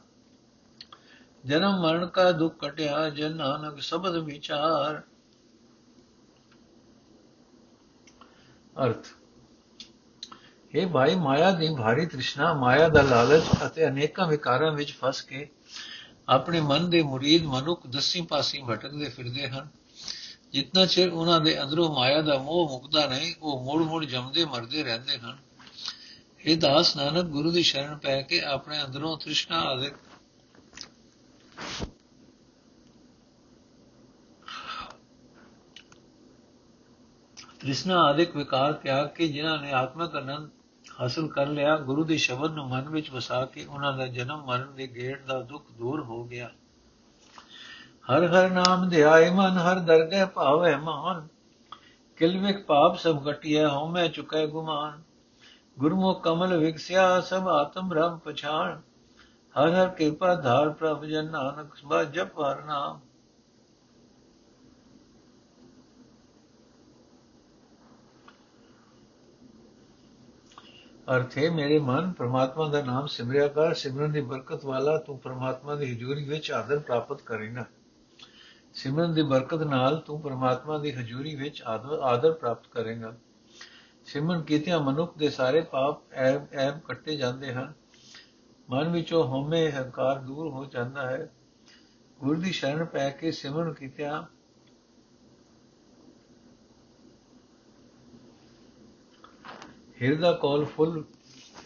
ਜਨਮ 1.44 1.80
ਮਰਨ 1.80 2.06
ਕਾ 2.06 2.32
ਦੁਖ 2.32 2.64
ਕਟਿਆ, 2.64 3.10
ਜਨ 3.10 3.36
ਨਾਨਕ 3.36 3.80
ਸ਼ਬਦ 3.80 4.16
ਵਿਚਾਰ। 4.16 5.02
ਅਰਥ। 8.84 9.06
ਇਹ 10.74 10.86
ਭਾਈ, 10.86 11.14
ਮਾਇਆ 11.14 11.50
ਦੀ 11.50 11.68
ਭਾਰੀ 11.78 12.06
ਤ੍ਰਿਸ਼ਨਾ, 12.06 12.54
ਮਾਇਆ 12.54 12.88
ਦਾ 12.88 13.02
ਲਾਲਚ 13.02 13.42
ਅਤੇ 13.66 13.88
ਅਨੇਕਾਂ 13.88 14.26
ਵਿਕਾਰਾਂ 14.26 14.72
ਵਿੱਚ 14.72 14.92
ਫਸ 14.92 15.22
ਕੇ 15.22 15.50
ਆਪਣੇ 16.30 16.60
ਮਨ 16.60 16.90
ਦੇ 16.90 17.02
ਮੁਰੀਦ 17.02 17.44
ਮਨੁੱਖ 17.44 17.86
ਦਸੀ 17.86 18.20
ਪਾਸੀ 18.20 18.62
ਭਟਕਦੇ 18.70 19.08
ਫਿਰਦੇ 19.08 19.48
ਹਨ। 19.48 19.68
ਜਿੰਨਾ 20.52 20.86
ਚਿਰ 20.86 21.12
ਉਹਨਾਂ 21.12 21.40
ਦੇ 21.40 21.62
ਅੰਦਰੋਂ 21.62 21.94
ਮਾਇਆ 21.94 22.22
ਦਾ 22.22 22.38
ਮੋਹ 22.38 22.68
ਮੁਕਦਾ 22.68 23.06
ਨਹੀਂ, 23.06 23.34
ਉਹ 23.42 23.64
ਮੁੜ-ਮੁੜ 23.64 24.04
ਜੰਮਦੇ 24.04 24.44
ਮਰਦੇ 24.44 24.82
ਰਹਿੰਦੇ 24.82 25.18
ਹਨ। 25.18 25.38
ਇਹ 26.44 26.56
ਦਾਸ 26.56 26.96
ਨਾਨਕ, 26.96 27.24
ਗੁਰੂ 27.24 27.50
ਦੀ 27.50 27.62
ਸ਼ਰਨ 27.62 27.98
ਪੈ 27.98 28.22
ਕੇ 28.22 28.40
ਆਪਣੇ 28.40 28.82
ਅੰਦਰੋਂ 28.82 29.18
ਤ੍ਰਿਸ਼ਨਾ 29.18 29.60
ਆਦਿਕ 29.60 29.94
ਤ੍ਰਿਸ਼ਨਾ 37.60 38.02
ਆਦਿਕ 38.02 38.36
ਵਿਕਾਰ 38.36 38.72
ਤਿਆਗ 38.72 39.08
ਕੇ 39.08 39.28
ਜਿਨ੍ਹਾਂ 39.28 39.58
ਨੇ 39.58 39.72
ਆਤਮਿਕ 39.72 40.16
ਆਨੰਦ 40.16 40.50
ਹਾਸਲ 41.00 41.28
ਕਰ 41.28 41.46
ਲਿਆ, 41.46 41.76
ਗੁਰੂ 41.76 42.04
ਦੇ 42.04 42.16
ਸ਼ਬਦ 42.16 42.52
ਨੂੰ 42.52 42.68
ਮਨ 42.68 42.88
ਵਿੱਚ 42.88 43.10
ਵਸਾ 43.10 43.44
ਕੇ 43.44 43.64
ਉਹਨਾਂ 43.64 43.92
ਦਾ 43.92 44.06
ਜਨਮ 44.06 44.44
ਮਰਨ 44.44 44.74
ਦੇ 44.74 44.86
ਗੇੜ 44.86 45.24
ਦਾ 45.26 45.40
ਦੁੱਖ 45.40 45.64
ਦੂਰ 45.72 46.00
ਹੋ 46.00 46.24
ਗਿਆ। 46.24 46.50
ਹਰ 48.10 48.24
ਹਰ 48.24 48.50
ਨਾਮ 48.50 48.88
ਧਿਆਏ 48.88 49.30
ਮਨ, 49.30 49.58
ਹਰ 49.58 49.78
ਦਰਗਹਿ 49.78 50.26
ਭਾਵੇ 50.26 50.76
ਮਾਨ। 50.76 51.28
ਕਿਲਵਿਕ 52.16 52.66
ਪਾਪ 52.66 52.96
ਸਭ 52.96 53.30
ਘਟਿਆ 53.30 53.68
ਹਉਮੈ 53.68 54.08
ਚੁਕੈ 54.08 54.46
ਗੁਮਾਨ। 54.46 55.02
ਗੁਰਮੁਖ 55.78 56.22
ਕਮਲ 56.22 56.56
ਵਿਗਸਿਆ 56.56 57.20
ਸਭ 57.20 57.48
ਆਤਮ 57.48 57.88
ਬ੍ਰਹਮ 57.88 58.18
ਪਛਾਣ। 58.18 58.80
ਹਰ 59.54 59.70
ਹਰ 59.70 59.88
ਕਿਰਪਾ 59.88 60.34
ਧਾਰ 60.34 60.70
ਪ੍ਰਭ 60.70 61.04
ਜਨ 61.04 61.30
ਨਾਨਕ 61.30 61.76
ਸਬਾ 61.76 62.04
ਜਪ 62.04 62.38
ਹਰ 62.38 62.64
ਨਾਮ। 62.64 63.00
ਅਰਥ 71.16 71.38
ਹੈ 71.38 71.50
ਮੇਰੇ 71.50 71.78
ਮਨ 71.78 72.12
ਪ੍ਰਮਾਤਮਾ 72.12 72.68
ਦਾ 72.68 72.82
ਨਾਮ 72.82 73.06
ਸਿਮਰਿਆ 73.06 73.48
ਕਰ, 73.48 73.74
ਸਿਮਰਨ 73.74 74.12
ਦੀ 74.12 74.20
ਬਰਕਤ 74.20 74.64
ਵਾਲਾ 74.64 74.98
ਤੂੰ 74.98 75.18
ਪ੍ਰਮਾਤਮਾ 75.18 75.74
ਦੀ 75.74 75.92
ਹਜ਼ੂਰੀ 75.92 76.24
ਵਿੱਚ 76.24 76.52
ਆਦਰ 76.52 76.78
ਪ੍ਰਾਪਤ 76.78 77.22
ਕਰੇਗਾ। 77.22 77.64
ਸਿਮਰਨ 78.74 79.14
ਦੀ 79.14 79.22
ਬਰਕਤ 79.22 79.62
ਨਾਲ 79.62 79.96
ਤੂੰ 79.96 80.20
ਪ੍ਰਮਾਤਮਾ 80.20 80.78
ਦੀ 80.78 80.92
ਹਜ਼ੂਰੀ 80.92 81.36
ਵਿੱਚ 81.36 81.62
ਆਦਰ 82.02 82.32
ਪ੍ਰਾਪਤ 82.32 82.66
ਕਰੇਗਾ। 82.68 83.16
ਸਿਮਰਨ 84.06 84.42
ਕੀਤਿਆਂ 84.42 84.80
ਮਨੁੱਖ 84.80 85.18
ਦੇ 85.18 85.30
ਸਾਰੇ 85.30 85.60
ਪਾਪ 85.60 86.12
ਐਬ 86.12 86.46
ਐਬ 86.52 86.78
ਕੱਟੇ 86.78 87.16
ਜਾਂਦੇ 87.16 87.52
ਹਨ। 87.52 87.72
ਮਨ 88.70 88.88
ਵਿੱਚੋਂ 88.88 89.24
ਹਉਮੈ 89.24 89.70
ਹੰਕਾਰ 89.70 90.18
ਦੂਰ 90.18 90.48
ਹੋ 90.48 90.64
ਜਾਂਦਾ 90.64 91.10
ਹੈ। 91.10 91.30
ਗੁਰ 92.20 92.38
ਦੀ 92.38 92.52
ਸ਼ਰਨ 92.52 92.84
ਪੈ 92.84 93.10
ਕੇ 93.10 93.30
ਸਿਮਰਨ 93.30 93.72
ਕੀਤਿਆਂ 93.72 94.39
ਹਿਰਦਾ 100.02 100.32
ਕੋਲ 100.32 100.64
ਫੁੱਲ 100.64 101.04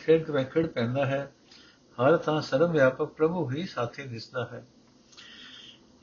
ਖਿੜ 0.01 0.31
ਵਖੜ 0.31 0.67
ਪੈਂਦਾ 0.67 1.07
ਹੈ। 1.07 1.33
ਹਰ 1.99 2.17
ਥਾਂ 2.17 2.41
ਸਰਵ 2.41 2.73
ਵਿਆਪਕ 2.73 3.05
ਪ੍ਰਭੂ 3.05 3.51
ਹੀ 3.51 3.67
ਸਾਥੀ 3.67 4.03
ਦਿਸਦਾ 4.03 4.49
ਹੈ। 4.53 4.67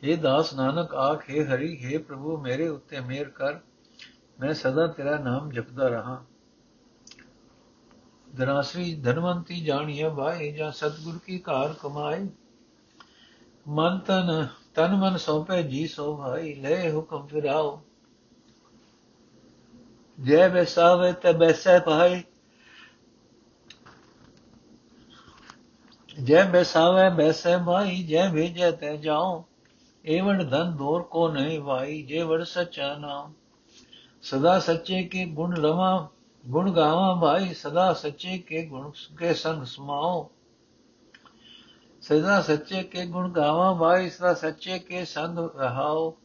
ਇਹ 0.04 0.18
ਦਾਸ 0.18 0.54
ਨਾਨਕ 0.54 0.96
ਆਖੇ 0.96 1.46
ਹਰੀ, 1.46 1.86
ਹੈ 1.86 2.00
ਪ੍ਰਭੂ, 2.00 2.38
ਮੇਰੇ 2.38 2.68
ਉੱਤੇ 2.68 3.00
ਮਿਹਰ 3.00 3.30
ਕਰ। 3.30 3.60
ਮੈਂ 4.40 4.54
ਸਦਾ 4.54 4.88
ਤੇਰਾ 4.88 5.18
ਨਾਮ 5.18 5.52
ਜਪਦਾ 5.52 5.88
ਰਹਾ। 5.88 6.26
ਦਰਾਸਰੀ 8.36 8.96
ਧਨਵੰਤੀ 8.96 9.66
ਜਾਣੀਏ 9.66 10.10
ਭਾਈ 10.10 10.52
ਜਾਂ 10.52 10.72
ਸਤਗੁਰ 10.72 11.20
ਕੀ 11.26 11.40
ਕਾਰ 11.40 11.76
ਕਮਾਏ। 11.84 12.28
ਮਨ 13.68 14.00
ਤਨ 14.00 14.48
ਤਨ 14.76 14.96
ਮਨ 14.96 15.18
ਸੌਪੇ, 15.18 15.64
ਜੀ 15.64 15.88
ਸੋ 15.88 16.18
ਭਾਈ 16.18 16.54
ਲੈ 16.54 16.94
ਹੁਕਮ 16.94 17.28
ਫਿਰਾਓ। 17.28 17.82
ਜੈ 20.25 20.48
ਬੈਸਾਵੇ 20.50 21.12
ਤੇ 21.13 21.32
ਬੈਸੈ 21.34 21.80
ਭਾਈ 21.80 22.22
ਜੈ 26.18 26.44
ਬੈਸਾਵੇ 26.44 27.10
ਬੈਸੈ 27.10 27.58
ਭਾਈ 27.58 28.04
ਜੈ 28.04 28.30
ਭੇਜੈ 28.30 28.72
ਤੇ 28.72 28.98
ਜਾਓ 28.98 29.44
ਏਵਣ 30.06 30.44
ਧਨ 30.50 30.75
ਦੌਰ 30.78 31.01
ਕੋ 31.01 31.28
ਨਹੀਂ 31.28 31.60
ਭਾਈ 31.62 32.01
ਜੇ 32.04 32.24
ਵੜ 32.24 32.44
ਸਚਾ 32.44 32.94
ਨਾਮ 32.96 33.34
ਸਦਾ 34.24 34.60
ਸੱਚੇ 34.60 35.04
ਕੇ 35.04 35.25
ਗੁਣ 35.25 35.56
ਰਵਾਂ 35.56 36.08
ਗੁਣ 36.44 36.72
ਗਾਵਾਂ 36.72 37.16
ਭਾਈ 37.16 37.54
ਸਦਾ 37.54 37.92
ਸੱਚੇ 37.94 38.38
ਕੇ 38.38 38.66
ਗੁਣ 38.66 38.92
ਕੇ 39.20 39.34
ਸੰਗ 39.34 39.63
ਸਮਾਓ 39.63 40.30
ਸਦਾ 42.04 42.42
ਸੱਚੇ 42.42 42.84
ਕੇ 42.84 43.06
ਗੁਣ 43.06 43.32
ਗਾਵਾਂ 43.32 43.75
ਭਾਈ 43.75 44.10
ਸਦਾ 44.10 44.34
ਸੱਚੇ 44.34 44.80
ਕੇ 44.80 45.06
ਸੰਗ 45.06 45.40
ਰਹਾਓ 45.56 46.18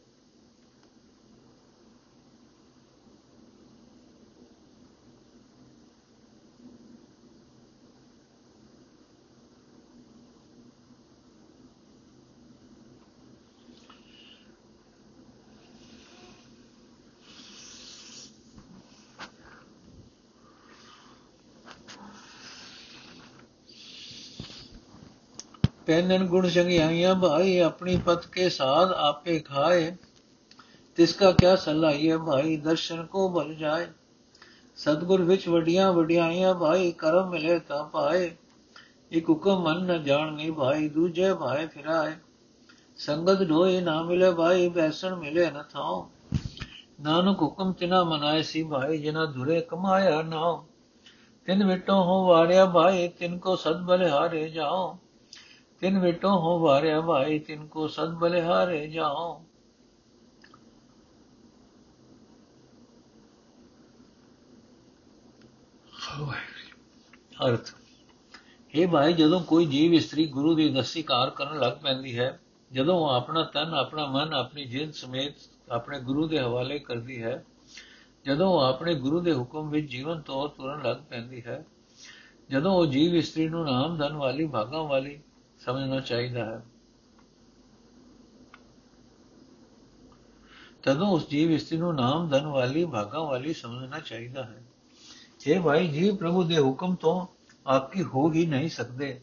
ਪੈਨਨ 25.87 26.25
ਗੁਣ 26.25 26.49
ਚੰਗਿਆਈਆਂ 26.49 27.15
ਭਾਈ, 27.15 27.59
ਆਪਣੀ 27.59 27.97
ਪਤ 27.97 28.27
ਕੇ 28.27 28.49
ਸਾਧ 28.49 28.91
ਆਪੇ 28.91 29.39
ਖਾਏ। 29.39 29.95
ਤਿਸਕਾ 30.95 31.31
ਕਿਆ 31.31 31.55
ਸਲਾਹੀਏ 31.55 32.17
ਭਾਈ, 32.17 32.57
ਦਰਸ਼ਨ 32.57 33.05
ਕੋ 33.05 33.29
ਬਲ 33.29 33.55
ਜਾਏ। 33.55 33.87
ਸਤਗੁਰ 34.75 35.21
ਵਿੱਚ 35.21 35.47
ਵਡੀਆਂ 35.49 35.93
ਵਡਿਆਈਆਂ 35.93 36.53
ਭਾਈ, 36.53 36.91
ਕਰਮ 36.91 37.29
ਮਿਲੇ 37.29 37.59
ਤਾਂ 37.59 37.83
ਪਾਏ। 37.85 38.35
ਇੱਕ 39.11 39.29
ਹੁਕਮ 39.29 39.63
ਮਨ 39.63 39.83
ਨ 39.83 40.03
ਜਾਣਨੀ 40.03 40.51
ਭਾਈ, 40.51 40.89
ਦੂਜੇ 40.89 41.33
ਭਾਈ 41.33 41.67
ਫਿਰਾਏ। 41.67 42.13
ਸੰਗਤ 42.97 43.43
ਢੋਏ 43.49 43.81
ਨਾ 43.81 44.03
ਮਿਲੇ 44.03 44.31
ਭਾਈ, 44.31 44.69
ਬੈਸਣ 44.69 45.15
ਮਿਲੇ 45.15 45.51
ਨ 45.51 45.63
ਥਾਉ। 45.73 46.07
ਨਾਨਕ 47.01 47.41
ਹੁਕਮ 47.41 47.71
ਤਿਨਾ 47.71 48.03
ਮਨਾਏ 48.03 48.41
ਸੀ 48.41 48.63
ਭਾਈ 48.63 48.97
ਜਿਨਾ 48.97 49.25
ਧੁਰੇ 49.25 49.61
ਕਮਾਇਆ 49.61 50.21
ਨਾਉ। 50.21 50.65
ਤਿਨ 51.45 51.67
ਵਿਟੋ 51.67 51.93
ਹੋ 51.93 52.27
ਵਾਰਿਆ 52.27 52.65
ਭਾਈ, 52.65 53.07
ਤਿਨ 53.07 53.39
ਕੋ 53.39 53.55
ਸਦ 53.55 53.81
ਬਲਿਹਾਰੇ 53.81 54.49
ਜਾਓ 54.49 54.97
ਤਿਨ 55.79 55.99
ਵਿਟੋ 55.99 56.29
ਹੋ 56.29 56.59
ਵਾਰਿਆ 56.59 57.01
ਭਾਈ 57.01 57.39
ਤਿਨ 57.39 57.67
ਕੋ 57.67 57.87
ਸਦ 57.87 58.13
ਬਲਿਹਾਰੇ 58.13 58.87
ਜਾਓ। 58.87 59.45
ਅਰਥ 67.47 67.71
ਇਹ 68.75 68.87
ਭਾਈ 68.87 69.13
ਜਦੋਂ 69.13 69.41
ਕੋਈ 69.41 69.65
ਜੀਵ 69.65 69.93
ਇਸਤਰੀ 69.93 70.25
ਗੁਰੂ 70.25 70.55
ਦੀ 70.55 70.69
ਦਸਤੀਕਾਰ 70.69 71.29
ਕਰਨ 71.29 71.59
ਲੱਗ 71.59 71.73
ਪੈਂਦੀ 71.73 72.19
ਹੈ 72.19 72.39
ਜਦੋਂ 72.71 72.95
ਉਹ 72.95 73.09
ਆਪਣਾ 73.09 73.43
ਤਨ 73.43 73.73
ਆਪਣਾ 73.73 74.05
ਮਨ 74.05 74.33
ਆਪਣੀ 74.33 74.65
ਜਿੰਦ 74.65 74.93
ਸਮੇਤ 74.93 75.33
ਆਪਣੇ 75.71 75.99
ਗੁਰੂ 75.99 76.27
ਦੇ 76.27 76.39
ਹਵਾਲੇ 76.39 76.79
ਕਰਦੀ 76.79 77.23
ਹੈ 77.23 77.45
ਜਦੋਂ 78.25 78.47
ਉਹ 78.47 78.59
ਆਪਣੇ 78.59 78.93
ਗੁਰੂ 78.93 79.19
ਦੇ 79.19 79.33
ਹੁਕਮ 79.33 79.69
ਵਿੱਚ 79.69 79.91
ਜੀਵਨ 79.91 80.21
ਤੌਰ 80.21 80.47
ਤੁਰਨ 80.47 80.83
ਲੱਗ 80.83 80.97
ਪੈਂਦੀ 81.09 81.41
ਹੈ 81.41 81.65
ਜਦੋਂ 82.49 82.71
ਉਹ 82.71 82.85
ਜੀਵ 82.85 83.15
ਇਸਤਰੀ 83.15 83.49
ਨੂੰ 83.49 83.65
ਨਾਮ 83.65 83.97
ਧਨ 83.97 84.13
ਵਾਲੀ 84.13 84.47
ਭਾਗਾਂ 84.47 84.83
ਵਾਲੀ 84.83 85.19
ਸਮਝਣਾ 85.67 85.99
ਚਾਹੀਦਾ 85.99 86.45
ਹੈ 86.45 86.61
ਤਦੋਂ 90.83 91.07
ਉਸ 91.07 91.29
ਜੀਵ 91.29 91.51
ਇਸਤਰੀ 91.51 91.77
ਨੂੰ 91.77 91.95
ਨਾਮ 91.95 92.29
ਧਨ 92.29 92.45
ਵਾਲੀ, 92.45 92.85
ਭਾਗਾਂ 92.85 93.19
ਵਾਲੀ 93.19 93.53
ਸਮਝਣਾ 93.53 93.99
ਚਾਹੀਦਾ 93.99 94.43
ਹੈ। 94.43 94.63
ਇਹ 95.47 95.59
ਭਾਈ 95.59 95.87
ਜੀ 95.87 96.11
ਪ੍ਰਭੂ 96.11 96.43
ਦੇ 96.43 96.59
ਹੁਕਮ 96.59 96.95
ਤੋਂ 96.95 97.27
ਆਪਕੀ 97.67 98.03
ਹੋ 98.03 98.31
ਹੀ 98.31 98.45
ਨਹੀਂ 98.45 98.69
ਸਕਦੇ। 98.69 99.21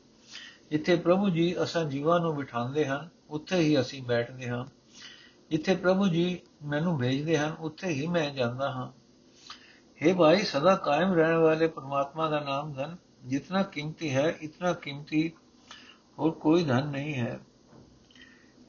ਜਿੱਥੇ 0.70 0.96
ਪ੍ਰਭੂ 0.96 1.30
ਜੀ 1.30 1.62
ਅਸਾਂ 1.62 1.84
ਜੀਵਾਂ 1.84 2.20
ਨੂੰ 2.20 2.36
ਬਿਠਾਉਂਦੇ 2.36 2.86
ਹਨ, 2.86 3.08
ਉੱਥੇ 3.30 3.56
ਹੀ 3.56 3.80
ਅਸੀਂ 3.80 4.02
ਬੈਠਦੇ 4.02 4.48
ਹਾਂ। 4.48 4.66
ਜਿੱਥੇ 5.50 5.76
ਪ੍ਰਭੂ 5.76 6.08
ਜੀ 6.08 6.40
ਮੈਨੂੰ 6.64 6.98
ਭੇਜਦੇ 6.98 7.38
ਹਨ, 7.38 7.56
ਉੱਥੇ 7.60 7.88
ਹੀ 7.88 8.06
ਮੈਂ 8.06 8.30
ਜਾਂਦਾ 8.30 8.70
ਹਾਂ। 8.70 8.92
हे 10.02 10.16
ਭਾਈ, 10.16 10.42
ਸਦਾ 10.42 10.76
ਕਾਇਮ 10.76 11.12
ਰਹਿਣ 11.12 11.36
ਵਾਲੇ 11.36 11.66
ਪਰਮਾਤਮਾ 11.66 12.28
ਦਾ 12.28 12.40
ਨਾਮ 12.40 12.72
ਧਨ, 12.72 12.96
ਜਿਤਨਾ 13.24 13.62
ਕੀਮਤੀ 13.62 14.14
ਹੈ, 14.14 14.36
ਇਤਨਾ 14.40 14.72
ਕੀਮਤੀ 14.72 15.32
ਹੋਰ 16.18 16.30
ਕੋਈ 16.30 16.64
ਧਨ 16.64 16.86
ਨਹੀਂ 16.86 17.14
ਹੈ। 17.14 17.38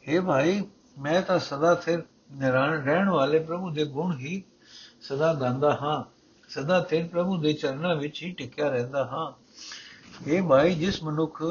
हे 0.03 0.21
ਭਾਈ, 0.25 0.61
ਮੈਂ 0.97 1.21
ਤਾਂ 1.21 1.39
ਸਦਾ 1.39 1.75
ਸਿਰ 1.75 2.03
ਨਿਰਾਨ 2.31 2.73
ਰਹਿਣ 2.83 3.09
ਵਾਲੇ 3.09 3.39
ਪ੍ਰਭੂ 3.39 3.69
ਦੇ 3.69 3.85
ਗੁਣ 3.85 4.17
ਹੀ 4.17 4.43
ਸਦਾ 5.01 5.33
ਗਾਉਂਦਾ 5.33 5.77
ਹਾਂ। 5.81 6.03
ਸਦਾ 6.49 6.79
ਤੇ 6.79 7.03
ਪ੍ਰਭੂ 7.03 7.37
ਦੇ 7.37 7.53
ਚਰਨਾਂ 7.53 7.95
ਵਿੱਚ 7.95 8.23
ਹੀ 8.23 8.31
ਟਿਕਿਆ 8.31 8.69
ਰਹਿੰਦਾ 8.69 9.05
ਹਾਂ। 9.05 9.31
ਇਹ 10.27 10.43
ਭਾਈ, 10.43 10.75
ਜਿਸ 10.75 11.03
ਮਨੁੱਖ 11.03 11.43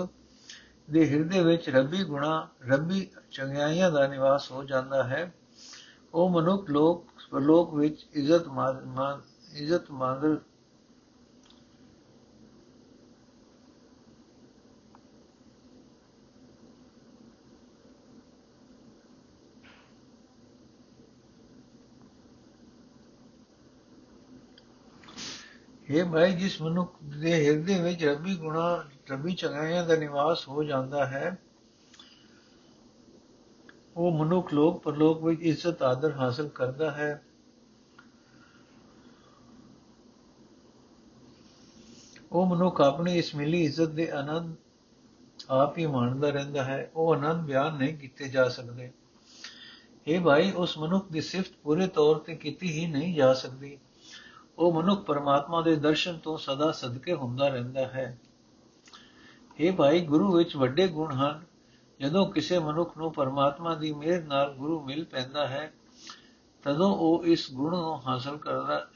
ਦੇ 0.91 1.09
ਹਿਰਦੇ 1.11 1.43
ਵਿੱਚ 1.43 1.69
ਰੱਬੀ 1.71 2.05
ਗੁਣਾ, 2.05 2.49
ਰੱਬੀ 2.69 3.11
ਚੰਗਿਆਈਆਂ 3.31 3.91
ਦਾ 3.91 4.07
ਨਿਵਾਸ 4.07 4.51
ਹੋ 4.51 4.65
ਜਾਂਦਾ 4.65 5.03
ਹੈ, 5.03 5.33
ਉਹ 6.15 6.29
ਮਨੁੱਖ 6.31 6.71
ਲੋਕ 6.71 7.07
ਲੋਕ 7.35 7.75
ਵਿੱਚ 7.75 8.07
ਇੱਜ਼ਤ 8.13 8.49
ਮਾਨ 8.49 9.21
ਇੱਜ਼ਤ 9.55 9.91
ਮੰਗ 9.91 10.37
ਇਹ 25.95 26.05
ਭਾਈ 26.05 26.33
ਜਿਸ 26.33 26.61
ਮਨੁੱਖ 26.63 26.95
ਦੇ 27.05 27.33
ਹਿਰਦੇ 27.33 27.83
ਵਿੱਚ 27.83 28.05
ਰੱਬੀ 28.05 28.35
ਗੁਣਾ, 28.37 28.85
ਰੱਬੀ 29.11 29.35
ਚੰਗਿਆਈਆਂ 29.35 29.87
ਦਾ 29.87 29.97
ਨਿਵਾਸ 29.97 30.49
ਹੋ 30.49 30.63
ਜਾਂਦਾ 30.65 31.05
ਹੈ, 31.07 31.37
ਉਹ 33.97 34.19
ਮਨੁੱਖ 34.19 34.53
ਲੋਕ, 34.55 34.83
ਪਰਲੋਕ 34.83 35.23
ਵਿੱਚ 35.25 35.43
ਇੱਜ਼ਤ, 35.43 35.83
ਆਦਰ 35.83 36.13
ਹਾਸਲ 36.13 36.49
ਕਰਦਾ 36.49 36.91
ਹੈ। 36.91 37.23
ਉਹ 42.33 42.47
ਮਨੁੱਖ 42.47 42.81
ਆਪਣੀ 42.81 43.17
ਇਸ 43.19 43.35
ਮਿਲੀ 43.35 43.65
ਇੱਜ਼ਤ 43.65 43.89
ਦੇ 43.89 44.11
ਆਨੰਦ 44.11 44.55
ਆਪ 45.51 45.79
ਹੀ 45.79 45.87
ਮਾਣਦਾ 45.87 46.31
ਰਹਿੰਦਾ 46.31 46.65
ਹੈ। 46.65 46.91
ਉਹ 46.97 47.15
ਆਨੰਦ 47.15 47.47
ਬਿਆਨ 47.47 47.77
ਨਹੀਂ 47.77 47.97
ਕੀਤੇ 47.99 48.29
ਜਾ 48.29 48.49
ਸਕਦੇ। 48.49 48.93
ਇਹ 50.07 50.21
ਭਾਈ, 50.21 50.53
ਉਸ 50.53 50.79
ਮਨੁੱਖ 50.79 51.13
ਦੀ 51.13 51.21
ਸਿਫਤ 51.21 51.53
ਪੂਰੇ 51.63 51.87
ਤੌਰ 51.87 52.19
ਤੇ 52.19 52.37
ਕੀਤੀ 52.37 52.73
ਹੀ 52.73 52.87
ਨਹੀਂ 52.87 53.15
ਜਾ 53.15 53.33
ਸਕਦੀ। 53.35 53.79
ਉਹ 54.59 54.83
ਮਨੁੱਖ 54.83 55.03
ਪਰਮਾਤਮਾ 55.03 55.61
ਦੇ 55.61 55.77
ਦਰਸ਼ਨ 55.77 56.19
ਤੋਂ 56.19 56.39
ਸਦਾ 56.39 56.73
ਸਦਕੇ 56.73 57.15
ਹੁੰਦਾ 57.15 57.49
ਰਹਿੰਦਾ 57.49 57.81
ਹੈ। 57.81 58.19
ਇਹ 59.61 59.73
ਭਾਈ, 59.73 60.01
ਗੁਰੂ 60.01 60.33
ਵਿੱਚ 60.33 60.57
ਵੱਡੇ 60.57 60.89
ਗੁਣ 60.89 61.13
ਹਨ। 61.13 61.45
ਜਦੋਂ 62.01 62.33
ਕਿਸੇ 62.33 62.59
ਮਨੁੱਖ 62.59 62.99
ਨੂੰ 62.99 63.13
ਪਰਮਾਤਮਾ 63.13 63.75
ਦੀ 63.75 63.93
ਮਿਹਰ 63.93 64.23
ਨਾਲ 64.23 64.55
ਗੁਰੂ 64.55 64.85
ਮਿਲ 64.85 65.05
ਪੈਂਦਾ 65.05 65.49
ਹੈ, 65.49 65.73
ਤਦੋਂ 66.63 66.97
ਉਹ 66.97 67.23
ਇਸ 67.25 67.53
ਗੁਣ 67.53 67.71
ਨੂੰ 67.71 68.09
ਹਾਸਲ 68.09 68.37
ਕਰਦਾ, 68.37 68.89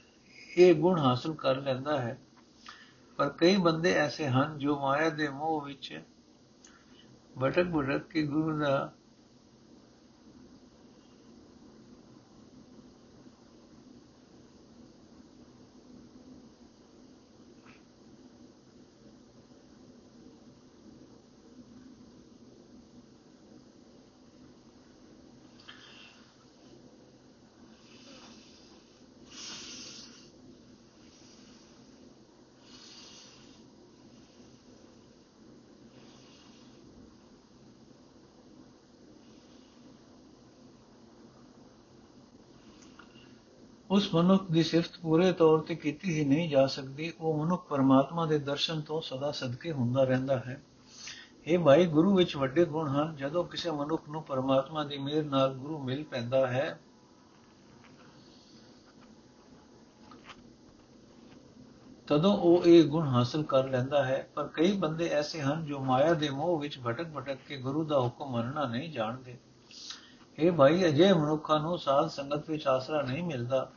ਇਹ 0.57 0.75
ਗੁਣ 0.75 0.99
ਹਾਸਲ 0.99 1.35
ਕਰ 1.35 1.57
ਲੈਂਦਾ 1.57 2.01
ਹੈ। 2.01 2.19
ਪਰ 3.17 3.29
ਕਈ 3.29 3.57
ਬੰਦੇ 3.57 3.93
ਐਸੇ 3.93 4.27
ਹਨ 4.27 4.59
ਜੋ 4.59 4.79
ਮਾਇਆ 4.81 5.11
ਦੇ 5.11 5.29
ਮੋਹ 5.29 5.61
ਵਿੱਚ 5.61 6.01
ਭਟਕ 7.43 7.65
ਭਟਕ 7.65 7.99
ਕੇ 7.99 8.27
ਗੁਰੂ 8.27 8.59
ਦਾ 8.59 8.93
ਉਸ 43.99 44.15
ਮਨੁੱਖ 44.15 44.45
ਦੀ 44.51 44.63
ਸਿਫਤ 44.63 44.99
ਪੂਰੇ 45.03 45.33
ਤੌਰ 45.33 45.59
ਤੇ 45.59 45.75
ਕੀਤੀ 45.75 46.21
ਹੀ 46.21 46.25
ਨਹੀਂ 46.25 46.49
ਜਾ 46.51 46.67
ਸਕਦੀ, 46.67 47.13
ਉਹ 47.21 47.45
ਮਨੁੱਖ 47.45 47.67
ਪਰਮਾਤਮਾ 47.67 48.27
ਦੇ 48.27 48.39
ਦਰਸ਼ਨ 48.39 48.81
ਤੋਂ 48.81 49.01
ਸਦਾ 49.01 49.31
ਸਦਕੇ 49.31 49.73
ਹੁੰਦਾ 49.73 50.05
ਰਹਿੰਦਾ 50.05 50.39
ਹੈ। 50.39 50.63
ਇਹ 51.47 51.59
ਭਾਈ 51.59 51.87
ਗੁਰੂ 51.87 52.15
ਵਿੱਚ 52.17 52.37
ਵੱਡੇ 52.37 52.65
ਗੁਣ 52.65 52.89
ਹਨ। 52.89 53.17
ਜਦੋਂ 53.17 53.45
ਕਿਸੇ 53.45 53.71
ਮਨੁੱਖ 53.71 54.09
ਨੂੰ 54.09 54.23
ਪਰਮਾਤਮਾ 54.23 54.85
ਦੀ 54.85 54.99
ਮਿਹਰ 54.99 55.25
ਨਾਲ 55.25 55.55
ਗੁਰੂ 55.55 55.79
ਮਿਲ 55.79 56.05
ਪੈਂਦਾ 56.05 56.47
ਹੈ, 56.47 56.81
ਤਦੋਂ 62.07 62.37
ਉਹ 62.37 62.63
ਇਹ 62.65 62.85
ਗੁਣ 62.85 63.07
ਹਾਸਲ 63.07 63.43
ਕਰ 63.43 63.69
ਲੈਂਦਾ 63.69 64.05
ਹੈ। 64.05 64.29
ਪਰ 64.35 64.49
ਕਈ 64.49 64.73
ਬੰਦੇ 64.73 65.09
ਐਸੇ 65.09 65.41
ਹਨ 65.41 65.67
ਜੋ 65.67 65.81
ਮਾਇਆ 65.81 66.15
ਦੇ 66.15 66.31
ਮੋਹ 66.31 66.59
ਵਿੱਚ 66.59 66.79
ਭਟਕ 66.87 67.07
ਭਟਕ 67.17 67.39
ਕੇ 67.49 67.57
ਗੁਰੂ 67.57 67.85
ਦਾ 67.85 68.01
ਹੁਕਮ 68.01 68.31
ਮੰਨਣਾ 68.31 68.65
ਨਹੀਂ 68.65 68.93
ਜਾਣਦੇ। 68.93 69.39
ਇਹ 70.39 70.53
ਭਾਈ 70.53 70.85
ਅਜੇ 70.87 71.13
ਮਨੁੱਖਾਂ 71.13 71.59
ਨੂੰ 71.61 71.79
ਸਾਧ 71.79 72.09
ਸੰਗਤ 72.09 72.51
ਵਿੱਚ 72.51 72.67
ਆਸਰਾ 72.67 73.01
ਨਹੀਂ 73.03 73.23
ਮਿਲਦਾ। 73.23 73.71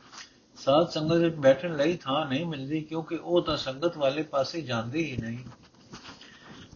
ਸਾਧ 0.56 0.88
ਸੰਗਤ 0.88 1.16
ਵਿੱਚ 1.16 1.36
ਬੈਠਣ 1.36 1.76
ਲਈ 1.76 1.96
ਥਾਂ 1.96 2.24
ਨਹੀਂ 2.26 2.44
ਮਿਲਦੀ 2.46 2.80
ਕਿਉਂਕਿ 2.80 3.16
ਉਹ 3.16 3.42
ਤਾਂ 3.42 3.56
ਸੰਗਤ 3.56 3.96
ਵਾਲੇ 3.98 4.22
ਪਾਸੇ 4.22 4.60
ਜਾਂਦੇ 4.60 4.98
ਹੀ 4.98 5.16
ਨਹੀਂ। 5.16 5.38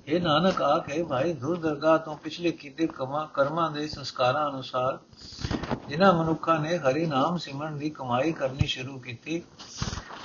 ਇਹ 0.06 0.20
ਨਾਨਕ 0.20 0.62
ਆਖੇ 0.62 1.02
ਭਾਈ 1.02 1.32
ਧੁਰ 1.32 1.56
ਦਰਗਾਹ 1.56 1.98
ਤੋਂ 1.98 2.16
ਪਿਛਲੇ 2.16 2.50
ਕੀਤੇ 2.52 2.86
ਕਮਾ, 2.86 3.24
ਕਰਮਾਂ 3.34 3.70
ਦੇ 3.70 3.86
ਸੰਸਕਾਰਾਂ 3.88 4.50
ਅਨੁਸਾਰ 4.50 4.98
ਜਿਨ੍ਹਾਂ 5.88 6.12
ਮਨੁੱਖਾਂ 6.12 6.58
ਨੇ 6.58 6.78
ਹਰੀ 6.78 7.06
ਨਾਮ 7.06 7.36
ਸਿਮਰਨ 7.36 7.78
ਦੀ 7.78 7.90
ਕਮਾਈ 7.90 8.32
ਕਰਨੀ 8.32 8.66
ਸ਼ੁਰੂ 8.66 8.98
ਕੀਤੀ, 8.98 9.42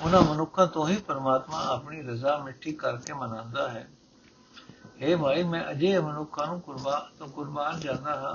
ਉਹਨਾਂ 0.01 0.21
ਮਨੁੱਖਾਂ 0.21 0.67
ਤੋਂ 0.67 0.87
ਹੀ 0.87 0.95
ਪਰਮਾਤਮਾ 0.95 1.63
ਆਪਣੀ 1.67 2.01
ਰਜ਼ਾ 2.01 2.37
ਮਿੱਠੀ 2.37 2.73
ਕਰਕੇ 2.73 3.13
ਮਨਾਉਂਦਾ 3.13 3.69
ਹੈ। 3.69 3.87
ਇਹ 4.99 5.17
ਭਾਈ 5.17 5.43
ਮੈਂ 5.43 5.71
ਅਜੇ 5.71 5.99
ਮਨੁੱਖਾਂ 5.99 6.47
ਨੂੰ 6.47 6.61
ਕੁਰਬਾਨ 6.61 7.17
ਤੋਂ 7.19 7.27
ਕੁਰਬਾਨ 7.27 7.79
ਜਾਂਦਾ 7.79 8.15
ਹਾਂ 8.15 8.33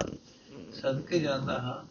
ਸਦਕੇ 0.73 1.19
ਜਾਂਦਾ 1.19 1.59
ਹਾਂ। 1.59 1.85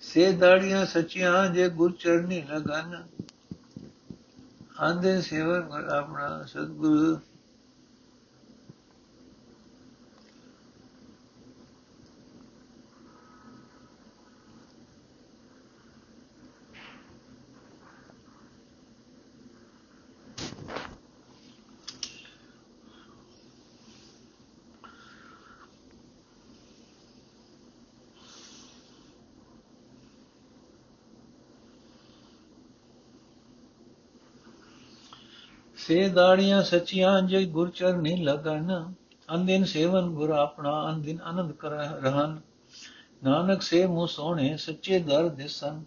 ਸੇ 0.00 0.32
ਦਾੜੀਆਂ 0.32 0.86
ਸੱਚੀਆਂ 0.86 1.46
ਜੇ 1.46 1.68
ਗੁਰ 1.68 1.92
ਚਰਨੀ 1.92 2.42
ਲਗਨ। 2.42 3.04
ਆਂਦੇ 4.80 5.20
ਸੇਵਕ 5.20 5.72
ਆਪਣਾ 5.72 6.44
ਸਤਿਗੁਰੂ 6.44 7.18
ਸੇ 35.86 36.08
ਦਾੜੀਆਂ 36.08 36.62
ਸੱਚੀਆਂ 36.62 37.22
ਜੇ 37.22 37.44
ਗੁਰ 37.44 37.70
ਚਰਨੀ 37.70 38.16
ਲਗਨ। 38.16 38.94
ਅੰਦਿਨ 39.34 39.64
ਸੇਵਨ 39.64 40.10
ਗੁਰ 40.10 40.30
ਆਪਣਾ 40.30 40.90
ਅੰਦਿਨ 40.90 41.20
ਆਨੰਦ 41.20 41.52
ਕਰ 41.52 41.70
ਰਹਨ 41.70 42.40
ਨਾਨਕ 43.24 43.62
ਸੇ 43.62 43.86
ਮੂੰਹ 43.86 44.06
ਸੋਹਣੇ, 44.06 44.56
ਸੱਚੇ 44.56 44.98
ਦਰ 44.98 45.28
ਦਿਸਨ 45.28 45.84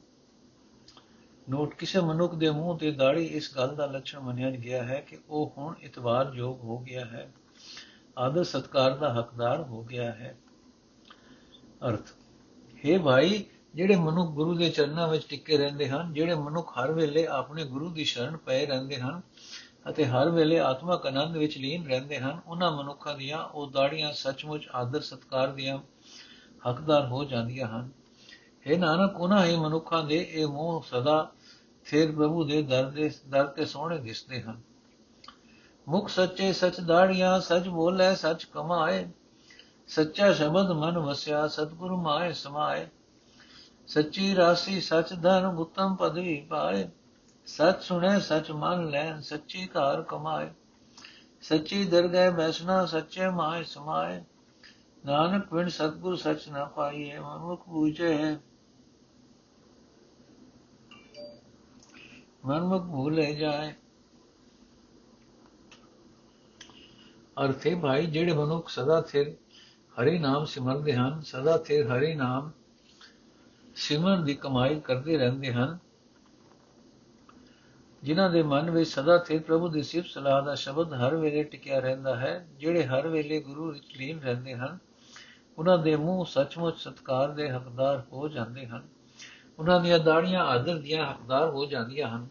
ਨੋਟ, 1.50 1.74
ਕਿਸੇ 1.74 2.00
ਮਨੁੱਖ 2.00 2.36
ਦੇ 2.36 2.50
ਮੂੰਹ 2.50 2.78
ਤੇ 2.78 2.92
ਦਾੜੀ 2.92 3.26
ਇਸ 3.26 3.56
ਗੱਲ 3.56 3.76
ਦਾ 3.76 3.86
ਲੱਛਣ 3.86 4.20
ਮੰਨਿਆ 4.20 4.52
ਗਿਆ 4.52 4.84
ਹੈ 4.84 5.00
ਕਿ 5.00 5.18
ਉਹ 5.30 5.54
ਹੁਣ 5.58 5.74
ਇਤਵਾਰ 5.82 6.32
ਯੋਗ 6.34 6.60
ਹੋ 6.60 6.78
ਗਿਆ 6.80 7.06
ਹੈ। 7.06 7.34
ਆਦਰ 8.18 8.44
ਸਤਕਾਰ 8.44 8.98
ਦਾ 8.98 9.14
ਹੱਕਦਾਰ 9.14 9.62
ਹੋ 9.62 9.84
ਗਿਆ 9.84 10.12
ਹੈ। 10.12 10.38
ਅਰਥ, 11.90 12.08
ਹੈ 12.86 13.00
ਭਾਈ, 13.00 13.44
ਜਿਹੜੇ 13.76 13.96
ਮਨੁੱਖ 13.96 14.30
ਗੁਰੂ 14.30 14.56
ਦੇ 14.56 14.70
ਚਰਨਾਂ 14.70 15.08
ਵਿੱਚ 15.08 15.26
ਟਿੱਕੇ 15.30 15.58
ਰਹਿੰਦੇ 15.58 15.90
ਹਨ, 15.90 16.14
ਜਿਹੜੇ 16.14 16.36
ਮਨੁੱਖ 16.36 16.74
ਹਰ 16.80 16.92
ਵੇਲੇ 16.92 17.26
ਆਪਣੇ 17.26 17.66
ਗੁਰੂ 17.66 17.90
ਦੀ 17.90 18.04
ਸ਼ਰਨ 18.04 18.38
ਪਏ 18.38 18.66
ਰਹਿੰਦੇ 18.66 18.96
ਹਨ 18.96 19.22
ਅਤੇ 19.90 20.06
ਹਰ 20.06 20.30
ਵੇਲੇ 20.30 20.60
ਆਤਮਕ 20.60 21.06
ਆਨੰਦ 21.06 21.38
ਵਿੱਚ 21.38 21.58
ਲੀਨ 21.58 21.88
ਰਹਿੰਦੇ 21.88 22.20
ਹਨ, 22.20 22.40
ਉਹਨਾਂ 22.48 22.72
ਮਨੁੱਖਾਂ 22.72 23.16
ਦੀਆਂ 23.16 23.44
ਉਹ 23.44 23.72
ਦਾੜੀਆਂ 23.72 24.14
ਸੱਚਮੁੱਚ 24.14 24.70
ਆਦਰ 24.76 25.02
ਸਤਕਾਰ 25.02 25.48
ਦੀਆਂ 25.48 25.80
ਹੱਕਦਾਰ 26.70 27.08
ਹੋ 27.08 27.24
ਜਾਂਦੀਆਂ 27.24 27.68
ਹਨ। 27.68 27.90
ਇਹ 28.68 28.80
ਨਾਨਕ, 28.80 29.20
ਉਹਨਾਂ 29.20 29.46
ਹੀ 29.46 29.56
ਮਨੁੱਖਾਂ 29.56 30.04
ਦੇ 30.04 30.28
ਇਹ 30.32 30.48
ਮੋਹ 30.48 30.86
ਸਦਾ 30.90 31.32
ਫਿਰ 31.84 32.12
ਪ੍ਰਭੂ 32.12 32.44
ਦੇ 32.44 32.62
ਦਰ 32.62 32.90
ਦੇ, 32.90 33.12
ਦਰ 33.30 33.48
ਤੇ 33.48 33.66
ਸੋਹਣੇ 33.66 33.98
ਦਿਸਦੇ 33.98 34.42
ਹਨ। 34.42 34.62
ਮੁਖ 35.88 36.10
ਸੱਚੇ 36.10 36.54
ਸਚ 36.54 36.80
ਦਾੜੀਆਂ 36.80 37.40
ਸਚ 37.40 37.68
ਬੋਲੇ, 37.68 38.16
ਸਚ 38.16 38.44
ਕਮਾਏ। 38.44 39.10
ਸੱਚਾ 39.88 40.34
ਸ਼ਬਦ 40.34 40.72
ਮਨ 40.72 40.98
ਵਸਿਆ, 40.98 41.48
ਸਤਿਗੁਰੂ 41.48 42.02
ਮਾਏ 42.02 42.34
ਸਮਾਏ। 42.34 42.88
ਸੱਚੀ 43.88 44.36
ਰਾਸੀ 44.36 44.82
ਸਚ 44.82 45.14
ਧਨ 45.22 45.46
ਉਤਮ 45.46 45.96
ਪਦਵੀ 45.96 46.42
ਪਾਏ। 46.42 46.90
ਸਚ 47.46 47.82
ਸੁਣੇ, 47.82 48.20
ਸਚ 48.20 48.52
ਮੰਨ 48.52 48.90
ਲੈਣ 48.90 49.22
ਸੱਚੀ 49.22 49.68
ਘਰ 49.68 50.02
ਕਮਾਏ। 50.02 50.52
ਸੱਚੀ 51.42 51.86
ਦਰਗਹਿ 51.86 52.32
ਬੈਸਣਾ, 52.32 52.86
ਸੱਚੇ 52.86 53.30
ਮਾਏ 53.30 53.64
ਸਮਾਏ। 53.64 54.24
ਨਾਨਕ 55.06 55.54
ਬਿਨ 55.54 55.70
ਸਤਗੁਰ 55.70 56.16
ਸਚ 56.16 56.50
ਨਾ 56.50 56.66
ਪਾਈਏ, 56.66 57.20
ਮਨੁੱਖ 57.20 57.70
ਬੂਝੇ 57.70 58.18
ਹੈ 58.18 58.40
ਮਨਮੁਖ 62.46 62.84
ਭੂਲੇ 62.84 63.36
ਜਾਏ। 63.36 63.74
ਅਰਥੇ 67.44 67.76
ਭਾਈ, 67.76 68.06
ਜਿਹੜੇ 68.06 68.34
ਮਨੁੱਖ 68.34 68.70
ਸਦਾ 68.70 69.02
ਸਿਰ 69.02 69.36
ਹਰੀ 69.94 70.20
ਨਾਮ 70.20 70.46
ਸਿਮਰਦੇ 70.46 70.94
ਹਨ, 70.94 71.22
ਸਦਾ 71.22 71.64
ਸਿਰ 71.64 71.88
ਹਰੀ 71.88 72.14
ਨਾਮ 72.16 72.52
ਸਿਮਰਨ 73.76 74.24
ਦੀ 74.24 74.36
ਕਮਾਈ 74.36 74.80
ਕਰਦੇ 74.80 75.18
ਰਹਿੰਦੇ 75.18 75.54
ਹਨ 75.54 75.78
ਜਿਨ੍ਹਾਂ 78.04 78.30
ਦੇ 78.30 78.44
ਮਨ 78.44 78.72
ਵਿੱਚ 78.72 78.90
ਸਦਾ 78.90 79.18
ਸਿਰ 79.18 79.42
ਪ੍ਰਭੂ 79.42 79.68
ਦੀ 79.68 79.84
ਸਿਫਤ 79.84 80.08
ਸਲਾਹ 80.08 80.42
ਦਾ 80.42 80.56
ਸ਼ਬਦ 80.56 80.94
ਹਰ 80.94 81.16
ਵੇਲੇ 81.16 81.44
ਟਿਕਿਆ 81.44 81.80
ਰਹਿੰਦਾ 81.80 82.16
ਹੈ, 82.16 82.48
ਜਿਹੜੇ 82.60 82.86
ਹਰ 82.86 83.08
ਵੇਲੇ 83.08 83.40
ਗੁਰੂ 83.40 83.72
ਵਿੱਚ 83.72 83.84
ਲੀਨ 83.98 84.20
ਰਹਿੰਦੇ 84.20 84.56
ਹਨ, 84.56 84.78
ਉਹਨਾਂ 85.58 85.78
ਦੇ 85.78 85.96
ਮੂੰਹ 85.96 86.26
ਸੱਚਮੁੱਚ 86.26 86.78
ਸਤਕਾਰ 86.78 87.30
ਦੇ 87.30 87.50
ਹੱਕਦਾਰ 87.50 88.04
ਹੋ 88.14 88.28
ਜਾਂਦੇ 88.28 88.66
ਹਨ। 88.66 88.84
ਉਹਨਾਂ 89.60 89.80
ਦੀਆਂ 89.80 90.00
ਦਾੜੀਆਂ 90.00 90.46
ਆਦਰ 90.46 90.78
ਦੀਆਂ 90.78 91.06
ਹੱਕਦਾਰ 91.06 91.50
ਹੋ 91.50 91.66
ਜਾਂਦੀਆਂ 91.66 92.08
ਹਨ। 92.08 92.28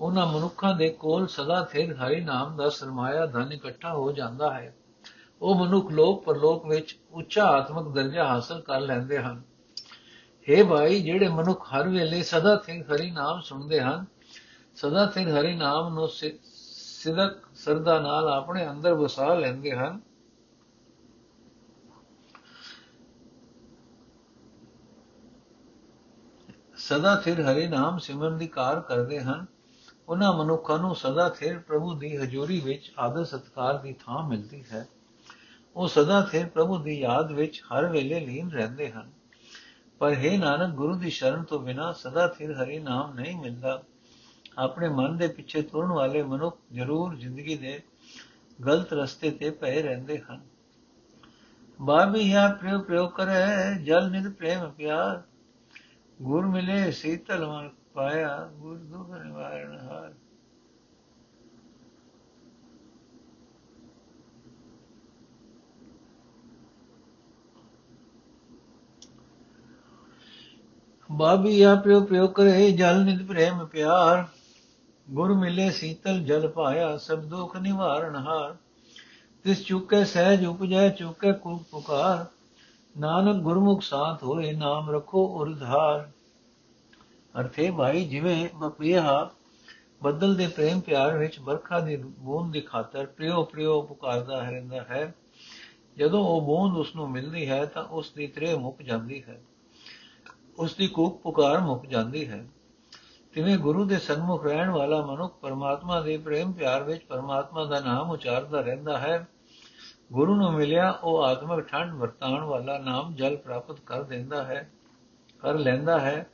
ਉਹਨਾਂ 0.00 0.26
ਮਨੁੱਖਾਂ 0.26 0.74
ਦੇ 0.74 0.88
ਕੋਲ 0.88 1.26
ਸਦਾ 1.26 1.68
ਸਿਰ 1.72 1.94
ਹਰੀ 1.94 2.20
ਨਾਮ 2.20 2.56
ਦਾ 2.56 2.68
ਸਰਮਾਇਆ 2.68 3.26
ਧਨ 3.26 3.52
ਇਕੱਠਾ 3.52 3.92
ਹੋ 3.92 4.12
ਜਾਂਦਾ 4.12 4.54
ਹੈ। 4.54 4.74
ਉਹ 5.42 5.54
ਮਨੁੱਖ 5.54 5.90
ਲੋਕ 5.90 6.24
ਪਰਲੋਕ 6.24 6.66
ਵਿੱਚ 6.66 6.96
ਉੱਚਾ 7.12 7.44
ਆਤਮਿਕ 7.44 7.94
ਦਰਜਾ 7.94 8.24
ਹਾਸਲ 8.24 8.60
ਕਰ 8.60 8.80
ਲੈਂਦੇ 8.80 9.18
ਹਨ। 9.18 9.42
हे 10.48 10.66
ਭਾਈ, 10.66 11.00
ਜਿਹੜੇ 11.00 11.28
ਮਨੁੱਖ 11.28 11.74
ਹਰ 11.74 11.88
ਵੇਲੇ 11.88 12.22
ਸਦਾ 12.22 12.56
ਸਿਰ 12.56 12.82
ਹਰੀ 12.82 13.10
ਨਾਮ 13.10 13.40
ਸੁਣਦੇ 13.40 13.80
ਹਨ 13.80 14.06
ਸਦਾ 14.74 15.06
ਸਿਰ 15.06 15.28
ਹਰੀ 15.28 15.54
ਨਾਮ 15.54 15.94
ਨੂੰ 15.94 16.08
ਸਿਦਕ 16.08 17.36
ਸਰਦਾ 17.54 18.00
ਨਾਲ 18.00 18.28
ਆਪਣੇ 18.28 18.70
ਅੰਦਰ 18.70 18.94
ਵਸਾ 18.94 19.34
ਲੈਂਦੇ 19.34 19.72
ਹਨ। 19.72 20.00
ਸਦਾ 26.76 27.20
ਸਿਰ 27.20 27.40
ਹਰੀ 27.42 27.66
ਨਾਮ 27.66 27.98
ਸਿਮਰਨ 27.98 28.38
ਦੀ 28.38 28.46
ਕਾਰ 28.46 28.80
ਕਰਦੇ 28.80 29.20
ਹਨ। 29.20 29.46
ਉਹਨਾਂ 30.08 30.32
ਮਨੁੱਖਾਂ 30.32 30.78
ਨੂੰ 30.78 30.96
ਸਦਾ 30.96 31.28
ਸਿਰ 31.28 31.58
ਪ੍ਰਭੂ 31.58 31.94
ਦੀ 31.94 32.16
ਹਜ਼ੂਰੀ 32.16 32.60
ਵਿੱਚ 32.60 32.92
ਆਦਰ 32.98 33.24
ਸਤਕਾਰ 33.24 33.78
ਦੀ 33.78 33.92
ਥਾਂ 33.92 34.28
ਮਿਲਦੀ 34.28 34.64
ਹੈ। 34.72 34.88
ਉਹ 35.76 35.88
ਸਦਾ 35.88 36.24
ਸਿਰ 36.24 36.46
ਪ੍ਰਭੂ 36.46 36.78
ਦੀ 36.78 37.00
ਯਾਦ 37.00 37.32
ਵਿੱਚ 37.32 37.62
ਹਰ 37.62 37.86
ਵੇਲੇ 37.86 38.20
ਲੀਨ 38.20 38.50
ਰਹਿੰਦੇ 38.50 38.90
ਹਨ। 38.90 39.12
ਪਰ 39.98 40.14
ਹੈ 40.14 40.38
ਨਾਨਕ 40.38 40.74
ਗੁਰੂ 40.74 40.94
ਦੀ 40.94 41.10
ਸ਼ਰਨ 41.10 41.42
ਤੋਂ 41.42 41.60
ਬਿਨਾ 41.60 41.92
ਸਦਾ 41.92 42.28
ਸਿਰ 42.28 42.52
ਹਰੀ 42.52 42.78
ਨਾਮ 42.78 43.14
ਨਹੀਂ 43.14 43.36
ਮਿਲਦਾ। 43.36 43.82
ਆਪਣੇ 44.58 44.88
ਮਨ 44.88 45.16
ਦੇ 45.16 45.28
ਪਿੱਛੇ 45.28 45.62
ਤੁਰਨ 45.62 45.88
ਵਾਲੇ 45.88 46.22
ਮਨੁੱਖ 46.22 46.58
ਜ਼ਰੂਰ 46.72 47.14
ਜ਼ਿੰਦਗੀ 47.14 47.56
ਦੇ 47.56 47.82
ਗਲਤ 48.66 48.92
ਰਸਤੇ 48.92 49.30
ਤੇ 49.30 49.50
ਪਏ 49.50 49.82
ਰਹਿੰਦੇ 49.82 50.22
ਹਨ। 50.30 50.40
ਬਾਬੀਆ 51.80 52.48
ਪ੍ਰਯੋ 52.48 52.78
ਪ੍ਰਯੋ 52.78 53.08
ਕਰੇ, 53.08 53.82
ਜਲ 53.84 54.10
ਨਿਦ 54.10 54.32
ਪ੍ਰੇਮ 54.32 54.70
ਪਿਆਰ। 54.70 55.22
ਗੁਰ 56.22 56.46
ਮਿਲੇ 56.46 56.92
ਸੀਤਲ 56.92 57.46
ਮਨ 57.46 57.70
ਪਾਇਆ, 57.94 58.50
ਗੁਰ 58.54 58.76
ਦੁਖ 58.76 59.10
ਨਿਵਾਰਨ 59.10 59.78
ਹਾਰ। 59.78 60.14
ਬਾਬੀਆ 71.12 71.74
ਪ੍ਰਯੋ 71.74 72.00
ਪ੍ਰਯੋ 72.00 72.26
ਕਰੇ, 72.26 72.70
ਜਲ 72.70 73.04
ਨਿਦ 73.04 73.26
ਪ੍ਰੇਮ 73.26 73.66
ਪਿਆਰ। 73.66 74.26
ਗੁਰ 75.10 75.32
ਮਿਲੇ 75.32 75.70
ਸੀਤਲ 75.70 76.20
ਜਲ 76.20 76.48
ਪਾਇਆ 76.48 76.96
ਸਭ 76.96 77.18
ਦੁਖ 77.18 77.56
ਨਿਵਾਰਨ 77.56 78.16
ਹਾਰ। 78.16 78.56
ਤਿਸ 79.44 79.64
ਚੁਕੇ 79.64 80.04
ਸਹਿਜ 80.04 80.46
ਉਪਜੈ, 80.46 80.88
ਚੁਕੇ 80.88 81.32
ਕੂਕ 81.32 81.62
ਪੁਕਾਰ। 81.70 82.26
ਨਾਨਕ 83.00 83.36
ਗੁਰਮੁਖ 83.36 83.82
ਸਾਥ 83.82 84.24
ਹੋਏ, 84.24 84.52
ਨਾਮ 84.52 84.90
ਰੱਖੋ 84.90 85.26
ਉਰਧਾਰ 85.26 86.10
ਅਰਥੇ 87.40 87.70
ਭਾਈ, 87.70 88.04
ਜਿਵੇਂ 88.04 88.48
ਬਪੀਹਾ 88.54 89.30
ਬੱਦਲ 90.02 90.34
ਦੇ 90.34 90.46
ਪ੍ਰੇਮ 90.46 90.80
ਪਿਆਰ 90.80 91.18
ਵਿੱਚ 91.18 91.40
ਵਰਖਾ 91.40 91.80
ਦੀ 91.80 91.96
ਬੂੰਦ 91.96 92.52
ਦੀ 92.52 92.60
ਖਾਤਰ 92.60 93.06
ਪ੍ਰਿਯੋ 93.06 93.44
ਪ੍ਰਿਯੋ 93.44 93.82
ਪੁਕਾਰਦਾ 93.82 94.38
ਰਹਿੰਦਾ 94.40 94.76
ਹੈ। 94.76 95.14
ਜਦੋਂ 95.98 96.20
ਉਹ 96.20 96.42
ਬੂੰਦ 96.42 96.76
ਉਸ 96.76 96.96
ਨੂੰ 96.96 97.10
ਮਿਲਦੀ 97.10 97.48
ਹੈ 97.48 97.66
ਤਾਂ 97.66 97.84
ਉਸ 97.84 98.12
ਦੀ 98.12 98.26
ਤ੍ਰੇ 98.26 98.54
ਮੁੱਕ 98.54 98.82
ਜਾਂਦੀ 98.82 99.24
ਹੈ। 99.28 99.42
ਉਸ 100.58 100.74
ਦੀ 100.74 100.86
ਕੂਕ 100.86 101.22
ਪੁਕਾਰ 101.22 101.60
ਮੁੱਕ 101.60 101.86
ਜਾਂਦੀ 101.86 102.28
ਹੈ। 102.28 102.46
ਤਿਵੇਂ 103.34 103.58
ਗੁਰੂ 103.58 103.84
ਦੇ 103.84 103.98
ਸਨਮੁਖ 103.98 104.44
ਰਹਿਣ 104.44 104.70
ਵਾਲਾ 104.70 105.06
ਮਨੁੱਖ 105.06 105.38
ਪਰਮਾਤਮਾ 105.38 106.00
ਦੇ 106.00 106.18
ਪ੍ਰੇਮ 106.18 106.52
ਪਿਆਰ 106.52 106.82
ਵਿੱਚ 106.82 107.04
ਪਰਮਾਤਮਾ 107.04 107.64
ਦਾ 107.64 107.80
ਨਾਮ 107.80 108.10
ਉਚਾਰਦਾ 108.10 108.60
ਰਹਿੰਦਾ 108.60 108.98
ਹੈ। 108.98 109.28
ਗੁਰੂ 110.12 110.34
ਨੂੰ 110.34 110.52
ਮਿਲਿਆ, 110.52 110.90
ਉਹ 110.90 111.24
ਆਤਮਿਕ 111.24 111.64
ਠੰਡ 111.64 111.94
ਵਰਤਾਉਣ 111.94 112.44
ਵਾਲਾ 112.44 112.78
ਨਾਮ 112.78 113.14
ਜਲ 113.14 113.36
ਪ੍ਰਾਪਤ 113.36 113.80
ਕਰ 113.80 114.02
ਦਿੰਦਾ 114.02 114.44
ਹੈ, 114.44 114.70
ਕਰ 115.38 115.54
ਲੈਂਦਾ 115.54 116.00
ਹੈ। 116.00 116.26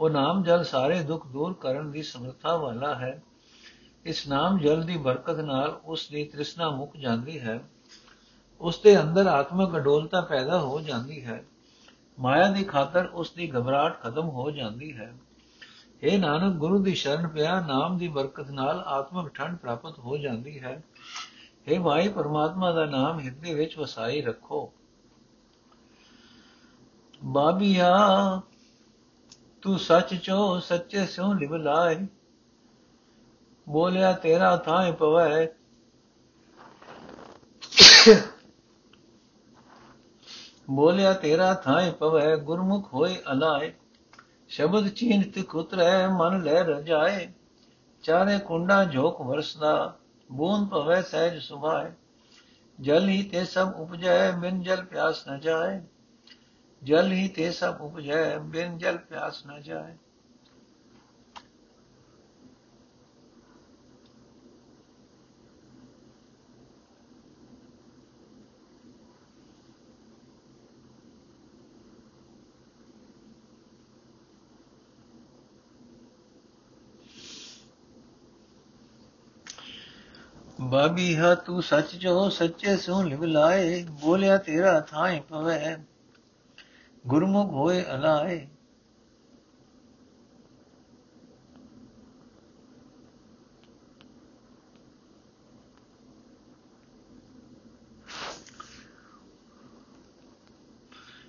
ਉਹ 0.00 0.10
ਨਾਮ 0.10 0.42
ਜਲ 0.42 0.64
ਸਾਰੇ 0.64 1.02
ਦੁੱਖ 1.02 1.26
ਦੂਰ 1.26 1.52
ਕਰਨ 1.52 1.90
ਦੀ 1.90 2.02
ਸਮਰੱਥਾ 2.02 2.56
ਵਾਲਾ 2.56 2.94
ਹੈ। 2.94 3.22
ਇਸ 4.04 4.28
ਨਾਮ 4.28 4.58
ਜਲ 4.58 4.82
ਦੀ 4.82 4.96
ਬਰਕਤ 4.96 5.36
ਨਾਲ 5.36 5.80
ਉਸ 5.84 6.08
ਦੀ 6.08 6.24
ਤ੍ਰਿਸ਼ਨਾ 6.24 6.70
ਮੁੱਕ 6.70 6.96
ਜਾਂਦੀ 6.96 7.40
ਹੈ। 7.40 7.60
ਉਸ 8.60 8.78
ਦੇ 8.78 9.00
ਅੰਦਰ 9.00 9.26
ਆਤਮਿਕ 9.26 9.76
ਅਡੋਲਤਾ 9.76 10.20
ਪੈਦਾ 10.20 10.58
ਹੋ 10.58 10.80
ਜਾਂਦੀ 10.80 11.24
ਹੈ। 11.24 11.44
ਮਾਇਆ 12.18 12.48
ਦੀ 12.48 12.64
ਖਾਤਰ 12.64 13.06
ਉਸ 13.06 13.30
ਦੀ 13.30 13.50
ਘਬਰਾਹਟ 13.50 14.02
ਖਤਮ 14.02 14.28
ਹੋ 14.28 14.50
ਜਾਂਦੀ 14.50 14.96
ਹੈ। 14.96 15.14
ਇਹ 16.04 16.18
ਨਾਨਕ, 16.18 16.54
ਗੁਰੂ 16.54 16.78
ਦੀ 16.78 16.94
ਸ਼ਰਨ 16.94 17.28
ਪਿਆ, 17.28 17.60
ਨਾਮ 17.60 17.98
ਦੀ 17.98 18.08
ਬਰਕਤ 18.08 18.50
ਨਾਲ 18.50 18.82
ਆਤਮਿਕ 18.86 19.28
ਠੰਡ 19.28 19.58
ਪ੍ਰਾਪਤ 19.58 19.98
ਹੋ 19.98 20.16
ਜਾਂਦੀ 20.16 20.60
ਹੈ। 20.60 20.82
हे 21.68 21.82
ਭਾਈ, 21.82 22.08
ਪਰਮਾਤਮਾ 22.08 22.72
ਦਾ 22.72 22.84
ਨਾਮ 22.84 23.20
ਹਿਰਦੇ 23.20 23.54
ਵਿੱਚ 23.54 23.78
ਵਸਾਈ 23.78 24.22
ਰੱਖੋ। 24.22 24.72
ਬਾਬੀਆ, 27.24 27.96
ਤੂੰ 29.62 29.78
ਸੱਚ 29.78 30.14
ਚੋ 30.14 30.60
ਸੱਚੇ 30.60 31.06
ਸਿਉ 31.06 31.32
ਲਿਵ 31.32 31.56
ਲਾਏ। 31.56 32.06
ਬੋਲਿਆ, 33.68 34.12
ਤੇਰਾ 34.12 34.56
ਥਾਂ 34.56 34.92
ਪਵੈ। 34.92 35.46
ਬੋਲਿਆ, 40.70 41.12
ਤੇਰਾ 41.12 41.54
ਥਾਂ 41.54 41.92
ਪਵੈ, 41.92 42.36
ਗੁਰਮੁਖ 42.36 42.94
ਹੋਏ 42.94 43.16
ਅਲਾਏ। 43.32 43.72
ਸ਼ਬਦ 44.54 44.88
ਚੀਨਤ 44.88 45.38
ਕੁਤਰੈ 45.38 46.08
ਮਨ 46.08 46.42
ਲੈ 46.42 46.62
ਰਜਾਏ, 46.62 47.32
ਚਾਰੇ 48.02 48.38
ਕੁੰਡਾ 48.38 48.84
ਝੋਕ 48.84 49.20
ਵਰਸਦਾ, 49.20 49.98
ਬੂੰਦ 50.32 50.68
ਪਵੈ 50.68 51.02
ਸਹਿਜ 51.02 51.42
ਸੁਭਾਏ। 51.42 51.92
ਜਲ 52.80 53.08
ਹੀ 53.08 53.22
ਤੇ 53.22 53.44
ਸਭ 53.44 53.72
ਉਪਜੈ, 53.76 54.30
ਬਿਨ 54.30 54.62
ਜਲ 54.62 54.84
ਪਿਆਸ 54.84 55.28
ਨ 55.28 55.40
ਜਾਏ। 55.40 55.80
ਜਲ 56.82 57.12
ਹੀ 57.12 57.28
ਤੇ 57.28 57.50
ਸਭ 57.50 57.74
ਉਪਜੈ, 57.80 58.38
ਬਿਨ 58.38 58.78
ਜਲ 58.78 58.96
ਪਿਆਸ 58.96 59.46
ਨ 59.46 59.62
ਜਾਏ। 59.62 59.96
ਬਾਬੀ, 80.74 81.16
ਹਾ 81.16 81.34
ਤੂੰ 81.34 81.62
ਸੱਚ 81.62 81.96
ਜੋ 81.96 82.28
ਸੱਚੇ 82.28 82.76
ਸੋ 82.76 83.02
ਲਿਵ 83.02 83.24
ਲਾਏ, 83.24 83.84
ਬੋਲਿਆ 83.84 84.38
ਤੇਰਾ 84.38 84.80
ਥਾਂ 84.80 85.20
ਪਵੇ। 85.20 85.76
ਗੁਰਮੁਖ 87.06 87.50
ਹੋਏ 87.50 87.84
ਅਲਾਏ। 87.94 88.48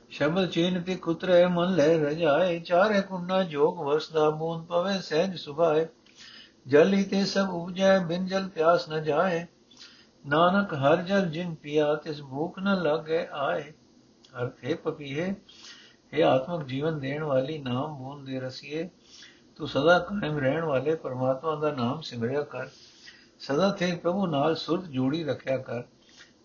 ਸ਼ਬਦ 0.09 0.49
ਚੀਨ 0.49 0.81
ਤੇ 0.81 0.95
ਕੁਤਰੇ 0.95 1.45
ਮਨ 1.45 1.75
ਲੈ 1.75 1.97
ਰਜਾਏ, 1.97 2.59
ਚਾਰੇ 2.59 3.01
ਕੁੰਨਾ 3.01 3.43
ਜੋਗ 3.43 3.79
ਵਸਦਾ 3.79 4.29
ਬੂੰਦ 4.29 4.65
ਪਵੇ 4.65 4.99
ਸਹਿਜ 5.01 5.35
ਸੁਭਾਏ। 5.35 5.87
ਜਲ 6.67 6.93
ਹੀ 6.93 7.03
ਤੇ 7.03 7.25
ਸਭ 7.25 7.49
ਉਪਜੈ, 7.49 7.99
ਬਿਨ 7.99 8.25
ਜਲ 8.25 8.47
ਪਿਆਸ 8.47 8.89
ਨ 8.89 9.03
ਜਾਏ। 9.03 9.45
ਨਾਨਕ 10.25 10.73
ਹਰ 10.73 11.01
ਜਲ 11.01 11.29
ਜਿਨ 11.29 11.55
ਪਿਆ, 11.55 11.95
ਤਿਸ 11.95 12.21
ਭੂਖ 12.21 12.59
ਨ 12.59 12.81
ਲਾਗੇ 12.81 13.27
ਆਏ। 13.31 13.73
ਅਰਥ 14.41 14.65
ਹੈ 14.65 14.75
ਪਪੀਏ 14.75 15.33
ਇਹ 16.13 16.23
ਆਤਮਿਕ 16.23 16.67
ਜੀਵਨ 16.67 16.99
ਦੇਣ 16.99 17.23
ਵਾਲੀ 17.23 17.57
ਨਾਮ 17.57 17.97
ਬੂੰਦ 17.97 18.27
ਦੇ 18.27 18.39
ਰਸੀਏ। 18.39 18.89
ਤੂੰ 19.55 19.67
ਸਦਾ 19.67 19.99
ਕਾਇਮ 19.99 20.37
ਰਹਿਣ 20.37 20.63
ਵਾਲੇ, 20.63 20.95
ਪਰਮਾਤਮਾ 20.95 21.55
ਦਾ 21.55 21.71
ਨਾਮ 21.71 22.01
ਸਿਮਰਿਆ 22.01 22.41
ਕਰ। 22.41 22.67
ਸਦਾ 23.39 23.71
ਤੇ 23.71 23.95
ਪ੍ਰਭੂ 23.95 24.27
ਨਾਲ 24.27 24.55
ਸੁਰਤ 24.55 24.83
ਜੋੜੀ 24.83 25.23
ਰੱਖਿਆ 25.23 25.57
ਕਰ। 25.57 25.83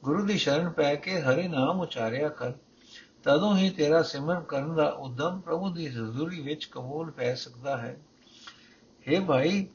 ਗੁਰੂ 0.05 0.27
ਦੀ 0.27 0.39
ਸ਼ਰਨ 0.39 0.71
ਪੈ 0.71 0.95
ਕੇ 0.95 1.21
ਹਰੀ 1.21 1.49
ਨਾਮ 1.49 1.81
ਉਚਾਰਿਆ 1.81 2.29
ਕਰ। 2.29 2.53
ਤਦੋਂ 3.25 3.57
ਹੀ 3.57 3.71
ਤੇਰਾ 3.71 4.03
ਸਿਮਰਨ 4.03 4.41
ਕਰਨ 4.41 4.75
ਦਾ 4.75 4.89
ਉਦਮ 4.89 5.41
ਪ੍ਰਭੂ 5.41 5.71
ਦੀ 5.71 5.89
ਹਜ਼ੂਰੀ 5.89 6.41
ਵਿੱਚ 6.41 6.65
ਕਬੂਲ 6.65 7.11
ਪੈ 7.11 7.35
ਸਕਦਾ 7.35 7.77
ਹੈ। 7.77 7.97
हे 9.09 9.25
ਭਾਈ 9.25 9.69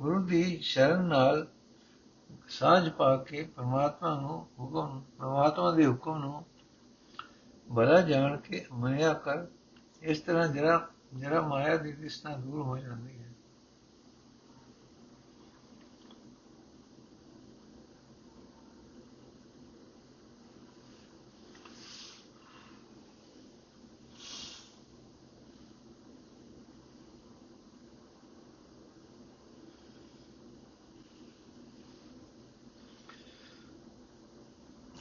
ਗੁਰੂ 0.00 0.22
ਦੀ 0.22 0.58
ਸ਼ਰਨ 0.58 1.04
ਨਾਲ 1.04 1.46
ਸਾਝ 2.48 2.88
ਪਾ 2.88 3.16
ਕੇ 3.16 3.42
ਪਰਮਾਤਮਾ 3.56 4.14
ਨੂੰ 4.20 4.46
ਹੁਕਮ, 4.60 5.02
ਪਰਮਾਤਮਾ 5.18 5.70
ਦੇ 5.70 5.86
ਹੁਕਮ 5.86 6.18
ਨੂੰ 6.18 6.44
ਬੜਾ 7.72 8.00
ਜਾਣ 8.00 8.36
ਕੇ 8.36 8.66
ਮੰਨਿਆ 8.72 9.12
ਕਰ, 9.14 9.46
ਇਸ 10.02 10.20
ਤਰ੍ਹਾਂ 10.20 10.48
ਜਰਾ 10.48 10.88
ਜਰਾ 11.14 11.40
ਮਾਇਆ 11.40 11.76
ਦੀ 11.76 11.92
ਤ੍ਰਿਸ਼ਨਾ 11.92 12.36
ਦੂਰ 12.36 12.62
ਹੋ 12.62 12.78
ਜਾਂਦੀ 12.78 13.19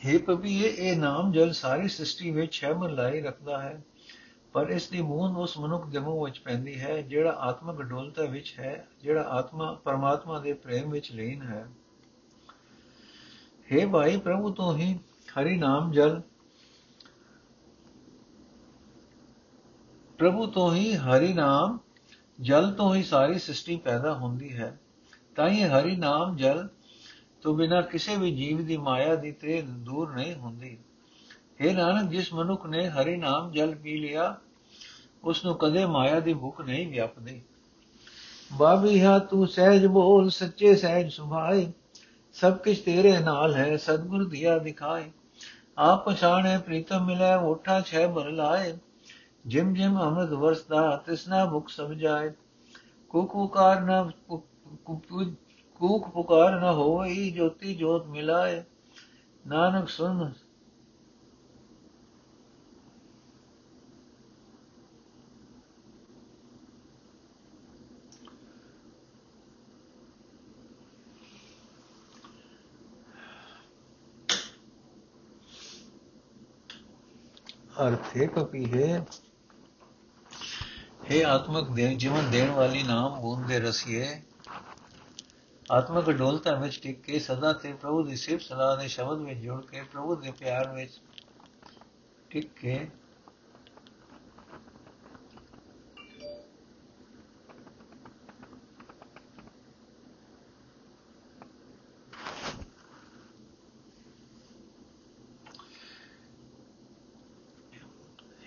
हे 0.07 0.23
ਪਪੀਏ 0.23 0.67
ਇਹ 0.77 0.97
ਨਾਮ 0.97 1.31
ਜਲ 1.31 1.51
ਸਾਰੀ 1.53 1.88
ਸ੍ਰਿਸ਼ਟੀ 1.88 2.31
ਵਿੱਚ 2.31 2.55
ਸ਼ੈਮਲ 2.55 2.95
ਲਾਈ 2.95 3.21
ਰੱਖਦਾ 3.21 3.62
ਹੈ। 3.62 3.83
ਪਰ 4.53 4.69
ਇਸ 4.69 4.89
ਦੀ 4.89 5.01
ਬੂੰਦ 5.01 5.38
ਉਸ 5.38 5.57
ਮਨੁੱਖ 5.57 5.88
ਦੇ 5.88 5.99
ਮੂੰਹ 5.99 6.25
ਵਿੱਚ 6.25 6.39
ਪੈਂਦੀ 6.39 6.79
ਹੈ, 6.79 7.01
ਜਿਹੜਾ 7.01 7.31
ਆਤਮਿਕ 7.31 7.81
ਡੋਲਤਾ 7.81 8.23
ਵਿੱਚ 8.23 8.55
ਹੈ, 8.59 8.88
ਜਿਹੜਾ 9.03 9.21
ਆਤਮਾ 9.21 9.73
ਪਰਮਾਤਮਾ 9.73 10.39
ਦੇ 10.39 10.53
ਪ੍ਰੇਮ 10.53 10.89
ਵਿੱਚ 10.89 11.12
ਲੀਨ 11.12 11.41
ਹੈ। 11.41 11.67
हे 13.71 13.89
ਭਾਈ 13.89 14.17
ਪ੍ਰਭੂ 14.17 14.51
ਤੋਂ 14.51 14.77
ਹੀ 14.77 14.99
ਹਰੀ 15.39 15.57
ਨਾਮ 15.57 15.91
ਜਲ। 15.91 16.21
ਪ੍ਰਭੂ 20.17 20.47
ਤੋਂ 20.47 20.75
ਹੀ 20.75 20.95
ਹਰੀ 20.95 21.33
ਨਾਮ 21.33 21.79
ਜਲ 22.41 22.73
ਤੋਂ 22.73 22.95
ਹੀ 22.95 23.03
ਸਾਰੀ 23.03 23.39
ਸ੍ਰਿਸ਼ਟੀ 23.39 23.77
ਪੈਦਾ 23.77 24.13
ਹੁੰਦੀ 24.13 24.57
ਹੈ। 24.57 24.79
ਤਾਂ 25.35 25.49
ਹੀ 25.49 25.63
ਹਰੀ 25.63 25.95
ਨਾਮ 25.95 26.35
ਜਲ 26.35 26.67
ਤੋਂ 27.41 27.54
ਬਿਨਾ 27.54 27.82
ਕਿਸੇ 27.82 28.15
ਵੀ 28.15 28.36
ਜੀਵ 28.36 28.65
ਦੀ 28.65 28.78
ਮਾਇਆ 28.78 29.15
ਦੀ 29.15 29.32
ਤ੍ਰੇ 29.32 29.62
ਦੂਰ 29.62 30.15
ਨਹੀਂ 30.15 30.36
ਹੁੰਦੀ। 30.36 30.78
हे 31.62 31.73
ਨਾਨਕ, 31.73 32.10
ਜਿਸ 32.10 32.34
ਮਨੁੱਖ 32.34 32.65
ਨੇ 32.65 32.89
ਹਰੀ 32.89 33.15
ਨਾਮ 33.17 33.52
ਜਲ 33.52 33.75
ਪੀ 33.75 33.97
ਲਿਆ 33.97 34.38
ਉਸ 35.23 35.45
ਨੂੰ 35.45 35.56
ਕਦੇ 35.56 35.86
ਮਾਇਆ 35.86 36.19
ਦੀ 36.19 36.34
ਭੁੱਖ 36.34 36.62
ਨਹੀਂ 36.62 36.88
ਵਿਆਪਦੀ। 36.88 37.41
ਬਾਬੀ 38.54 39.04
ਹਾ, 39.04 39.19
ਤੂੰ 39.19 39.47
ਸਹਿਜ 39.47 39.86
ਬੋਲ, 39.86 40.30
ਸੱਚੇ 40.30 40.75
ਸਹਿਜ 40.75 41.12
ਸੁਭਾਏ, 41.12 41.71
ਸਭ 42.34 42.58
ਕੁਝ 42.58 42.80
ਤੇਰੇ 42.80 43.19
ਨਾਲ 43.19 43.56
ਹੈ, 43.56 43.78
ਸਤਗੁਰ 43.78 44.30
ਦਿਆ 44.30 44.58
ਦਿਖਾਏ। 44.58 45.12
ਆਪ 45.78 46.10
ਪਛਾਣੇ, 46.10 46.58
ਪ੍ਰੀਤਮ 46.58 47.06
ਮਿਲੇ, 47.06 47.36
ਓਠਾ 47.36 47.82
ਛੇ 47.82 48.08
ਬਰ 48.08 48.30
ਲਾਏ। 48.30 48.78
ਜਿਮ 49.47 49.73
ਜਿਮ 49.73 50.02
ਅੰਮ੍ਰਿਤ 50.02 50.30
ਵਰਸਦਾ, 50.30 51.04
ਤਿਸਨਾ 51.06 51.45
ਭੁਖ 51.45 51.69
ਸਭ 51.69 51.91
ਜਾਏ। 51.91 52.32
ਕੁਕੁਕਾਰ 53.10 53.82
ਨ 53.82 54.12
ਕੂਕ 55.80 56.08
ਪੁਕਾਰ 56.10 56.60
ਨ 56.60 56.63
ਹੋਈ 56.63 57.32
ਜੋਤੀ 57.32 57.76
ਜੋਤ 57.76 58.08
ਮਿਲਾਏ। 58.08 58.63
ਨਾਨਕ 59.48 59.89
ਸੁਨ 59.89 60.34
ਅਰਥੇ 77.88 78.28
ਕਪੀ 78.28 78.65
ਹੈ। 78.74 79.06
हे 81.12 81.22
ਆਤਮਕ 81.28 81.70
ਦੇ 81.70 81.96
ਜੀਵਨ 81.96 82.32
ਦੇਣ 82.32 82.52
ਵਾਲੀ 82.52 82.84
ਨਾਮ 82.84 83.22
ਬੂੰਦ 83.22 83.48
ਦੇ 83.48 83.60
ਰਸੀਏ। 83.60 84.22
ਆਤਮਕ 85.69 86.10
ਡੋਲਤਾ 86.10 86.53
ਵਿੱਚ 86.55 86.79
ਟਿਕ 86.84 87.01
ਕੇ 87.01 87.19
ਸਦਾ 87.19 87.51
ਤੇ 87.53 87.73
ਪ੍ਰਭੂ 87.73 88.03
ਦੀ 88.03 88.15
ਸਿਫਤ 88.15 88.41
ਸਲਾਹ 88.41 88.75
ਦੇ 88.77 88.88
ਸ਼ਬਦ 88.88 89.19
ਵਿੱਚ 89.19 89.39
ਜੁੜ 89.39 89.65
ਕੇ 89.65 89.82
ਪ੍ਰਭੂ 89.82 90.15
ਦੇ 90.15 90.32
ਪਿਆਰ 90.32 90.73
ਵਿੱਚ 90.73 90.99
ਟਿਕ 92.29 92.49
ਕੇ 92.55 92.79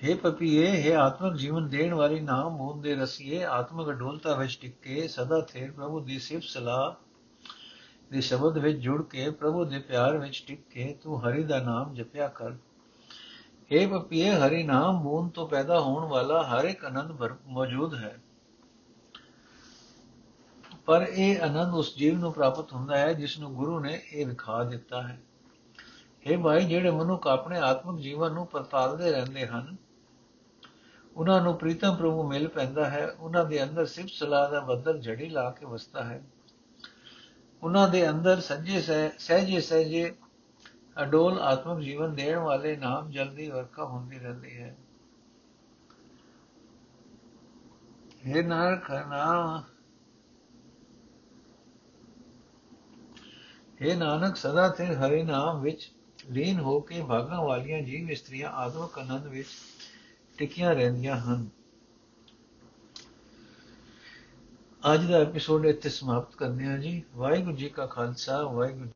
हे 0.02 0.16
ਪਪੀਏ 0.16 0.66
हे 0.82 0.94
ਆਤਮਿਕ 0.96 1.35
ਜੀਵਨ 1.35 1.68
ਦੇਣ 1.68 1.94
ਵਾਲੀ 1.94 2.20
ਨਾਮ 2.20 2.56
ਹੋਂਦ 2.56 2.82
ਦੇ 2.82 2.94
ਰਸੀਏ, 2.94 3.42
ਆਤਮਿਕ 3.44 3.88
ਅਡੋਲਤਾ 3.90 4.35
ਵਿੱਚ 4.35 4.58
ਟਿੱਕੇ 4.61 5.06
ਸਦਾ 5.08 5.40
ਥੇਰ 5.40 5.70
ਪ੍ਰਭੂ 5.70 6.00
ਦੀ 6.00 6.18
ਸਿਫਤ 6.18 6.44
ਸਲਾਹ 6.44 7.12
ਦੇ 8.12 8.20
ਸ਼ਬਦ 8.20 8.59
ਵਿੱਚ 8.59 8.79
ਜੁੜ 8.79 9.03
ਕੇ 9.03 9.31
ਪ੍ਰਭੂ 9.31 9.64
ਦੇ 9.64 9.79
ਪਿਆਰ 9.79 10.18
ਵਿੱਚ 10.18 10.44
ਟਿਕ 10.46 10.61
ਕੇ 10.70 10.98
ਤੂੰ 11.03 11.20
ਹਰੀ 11.25 11.42
ਦਾ 11.42 11.59
ਨਾਮ 11.59 11.94
ਜਪਿਆ 11.94 12.29
ਕਰ। 12.29 12.51
हे 13.70 13.88
ਪਪੀਏ, 13.88 14.31
ਹਰੀ 14.31 14.62
ਨਾਮ 14.62 15.03
ਮੂਨ 15.03 15.29
ਤੋਂ 15.29 15.48
ਪੈਦਾ 15.48 15.81
ਹੋਣ 15.81 16.05
ਵਾਲਾ 16.05 16.42
ਹਰ 16.42 16.64
ਇੱਕ 16.64 16.85
ਆਨੰਦ 16.85 17.37
ਮੌਜੂਦ 17.46 17.94
ਹੈ। 17.94 18.18
ਪਰ 20.87 21.07
ਇਹ 21.11 21.40
ਆਨੰਦ 21.40 21.75
ਉਸ 21.75 21.96
ਜੀਵ 21.96 22.18
ਨੂੰ 22.18 22.33
ਪ੍ਰਾਪਤ 22.33 22.72
ਹੁੰਦਾ 22.72 22.98
ਹੈ 22.98 23.12
ਜਿਸ 23.12 23.38
ਨੂੰ 23.38 23.55
ਗੁਰੂ 23.55 23.81
ਨੇ 23.81 24.01
ਇਹ 24.12 24.27
ਵਿਖਾ 24.27 24.64
ਦਿੱਤਾ 24.64 25.03
ਹੈ। 25.03 25.18
ਇਹ 26.27 26.38
ਭਾਈ, 26.38 26.64
ਜਿਹੜੇ 26.64 26.90
ਮਨੁੱਖ 26.90 27.27
ਆਪਣੇ 27.27 27.59
ਆਤਮਿਕ 27.59 28.03
ਜੀਵਨ 28.03 28.33
ਨੂੰ 28.33 28.46
ਪਰਤਾਲਦੇ 28.46 29.11
ਰਹਿੰਦੇ 29.11 29.46
ਹਨ, 29.46 29.77
ਉਹਨਾਂ 31.16 31.40
ਨੂੰ 31.40 31.57
ਪ੍ਰੀਤਮ 31.59 31.96
ਪ੍ਰਭੂ 31.96 32.29
ਮਿਲ 32.29 32.48
ਪੈਂਦਾ 32.48 32.90
ਹੈ, 32.90 33.11
ਉਹਨਾਂ 33.11 33.44
ਦੇ 33.44 33.62
ਅੰਦਰ 33.62 33.87
ਸਿਫਤ 33.87 34.11
ਸਲਾਹ 34.11 34.51
ਦਾ 34.51 34.61
ਬੱਦਲ 34.61 34.98
ਜੜੀ 34.98 35.29
ਲਾ 35.29 35.51
ਕੇ 35.51 35.66
ਵਸਦਾ 35.66 36.05
ਹੈ। 36.05 36.22
ਉਹਨਾਂ 37.62 37.88
ਦੇ 37.88 38.11
ਅੰਦਰ 38.11 38.40
ਸੱਜੇ 38.40 38.81
ਸਹਿਜੇ 39.18 39.61
ਸਹਿਜੇ 39.61 40.14
ਅਡੋਲ 41.03 41.40
ਆਤਮਿਕ 41.40 41.85
ਜੀਵਨ 41.85 42.14
ਦੇਣ 42.14 42.38
ਵਾਲੇ 42.38 42.77
ਨਾਮ 42.77 43.11
ਜਲਦੀ 43.11 43.51
ਵਰਖਾ 43.51 43.85
ਹੁੰਦੀ 43.85 44.18
ਰਹਿੰਦੀ 44.18 44.57
ਹੈ। 44.57 44.77
ਇਹ 48.25 48.44
ਨਾਨਕ 48.44 48.90
ਨਾਮ। 48.90 49.62
ਇਹ 53.81 53.96
ਨਾਨਕ, 53.96 54.37
ਸਦਾ 54.37 54.68
ਤੇ 54.68 54.87
ਹਰੀ 54.87 55.22
ਨਾਮ 55.22 55.61
ਵਿੱਚ 55.61 55.92
ਲੀਨ 56.31 56.61
ਹੋ 56.61 56.81
ਕੇ 56.81 57.03
ਭਾਗਾਂ 57.03 57.42
ਵਾਲੀਆਂ 57.42 57.83
ਜੀਵ 57.83 58.11
ਇਸਤਰੀਆਂ 58.11 58.51
ਆਤਮਿਕ 58.51 58.98
ਆਨੰਦ 58.98 59.27
ਵਿੱਚ 59.27 59.48
ਟਿਕੀਆਂ 60.38 60.75
ਰਹਿੰਦੀਆਂ 60.75 61.16
ਹਨ। 61.16 61.48
ਅੱਜ 64.95 65.11
ਦਾ 65.11 65.18
ਐਪੀਸੋਡ 65.18 65.66
ਇੱਥੇ 65.66 65.88
ਸਮਾਪਤ 65.88 66.37
ਕਰਦੇ 66.37 66.64
ਹਾਂ 66.66 66.79
ਜੀ। 66.79 67.03
ਵਾਹਿਗੁਰੂ 67.14 67.57
ਜੀ 67.57 67.68
ਕਾ 67.68 67.87
ਖਾਲਸਾ 67.87 68.42
ਵਾਹਿਗੁਰੂ 68.42 68.88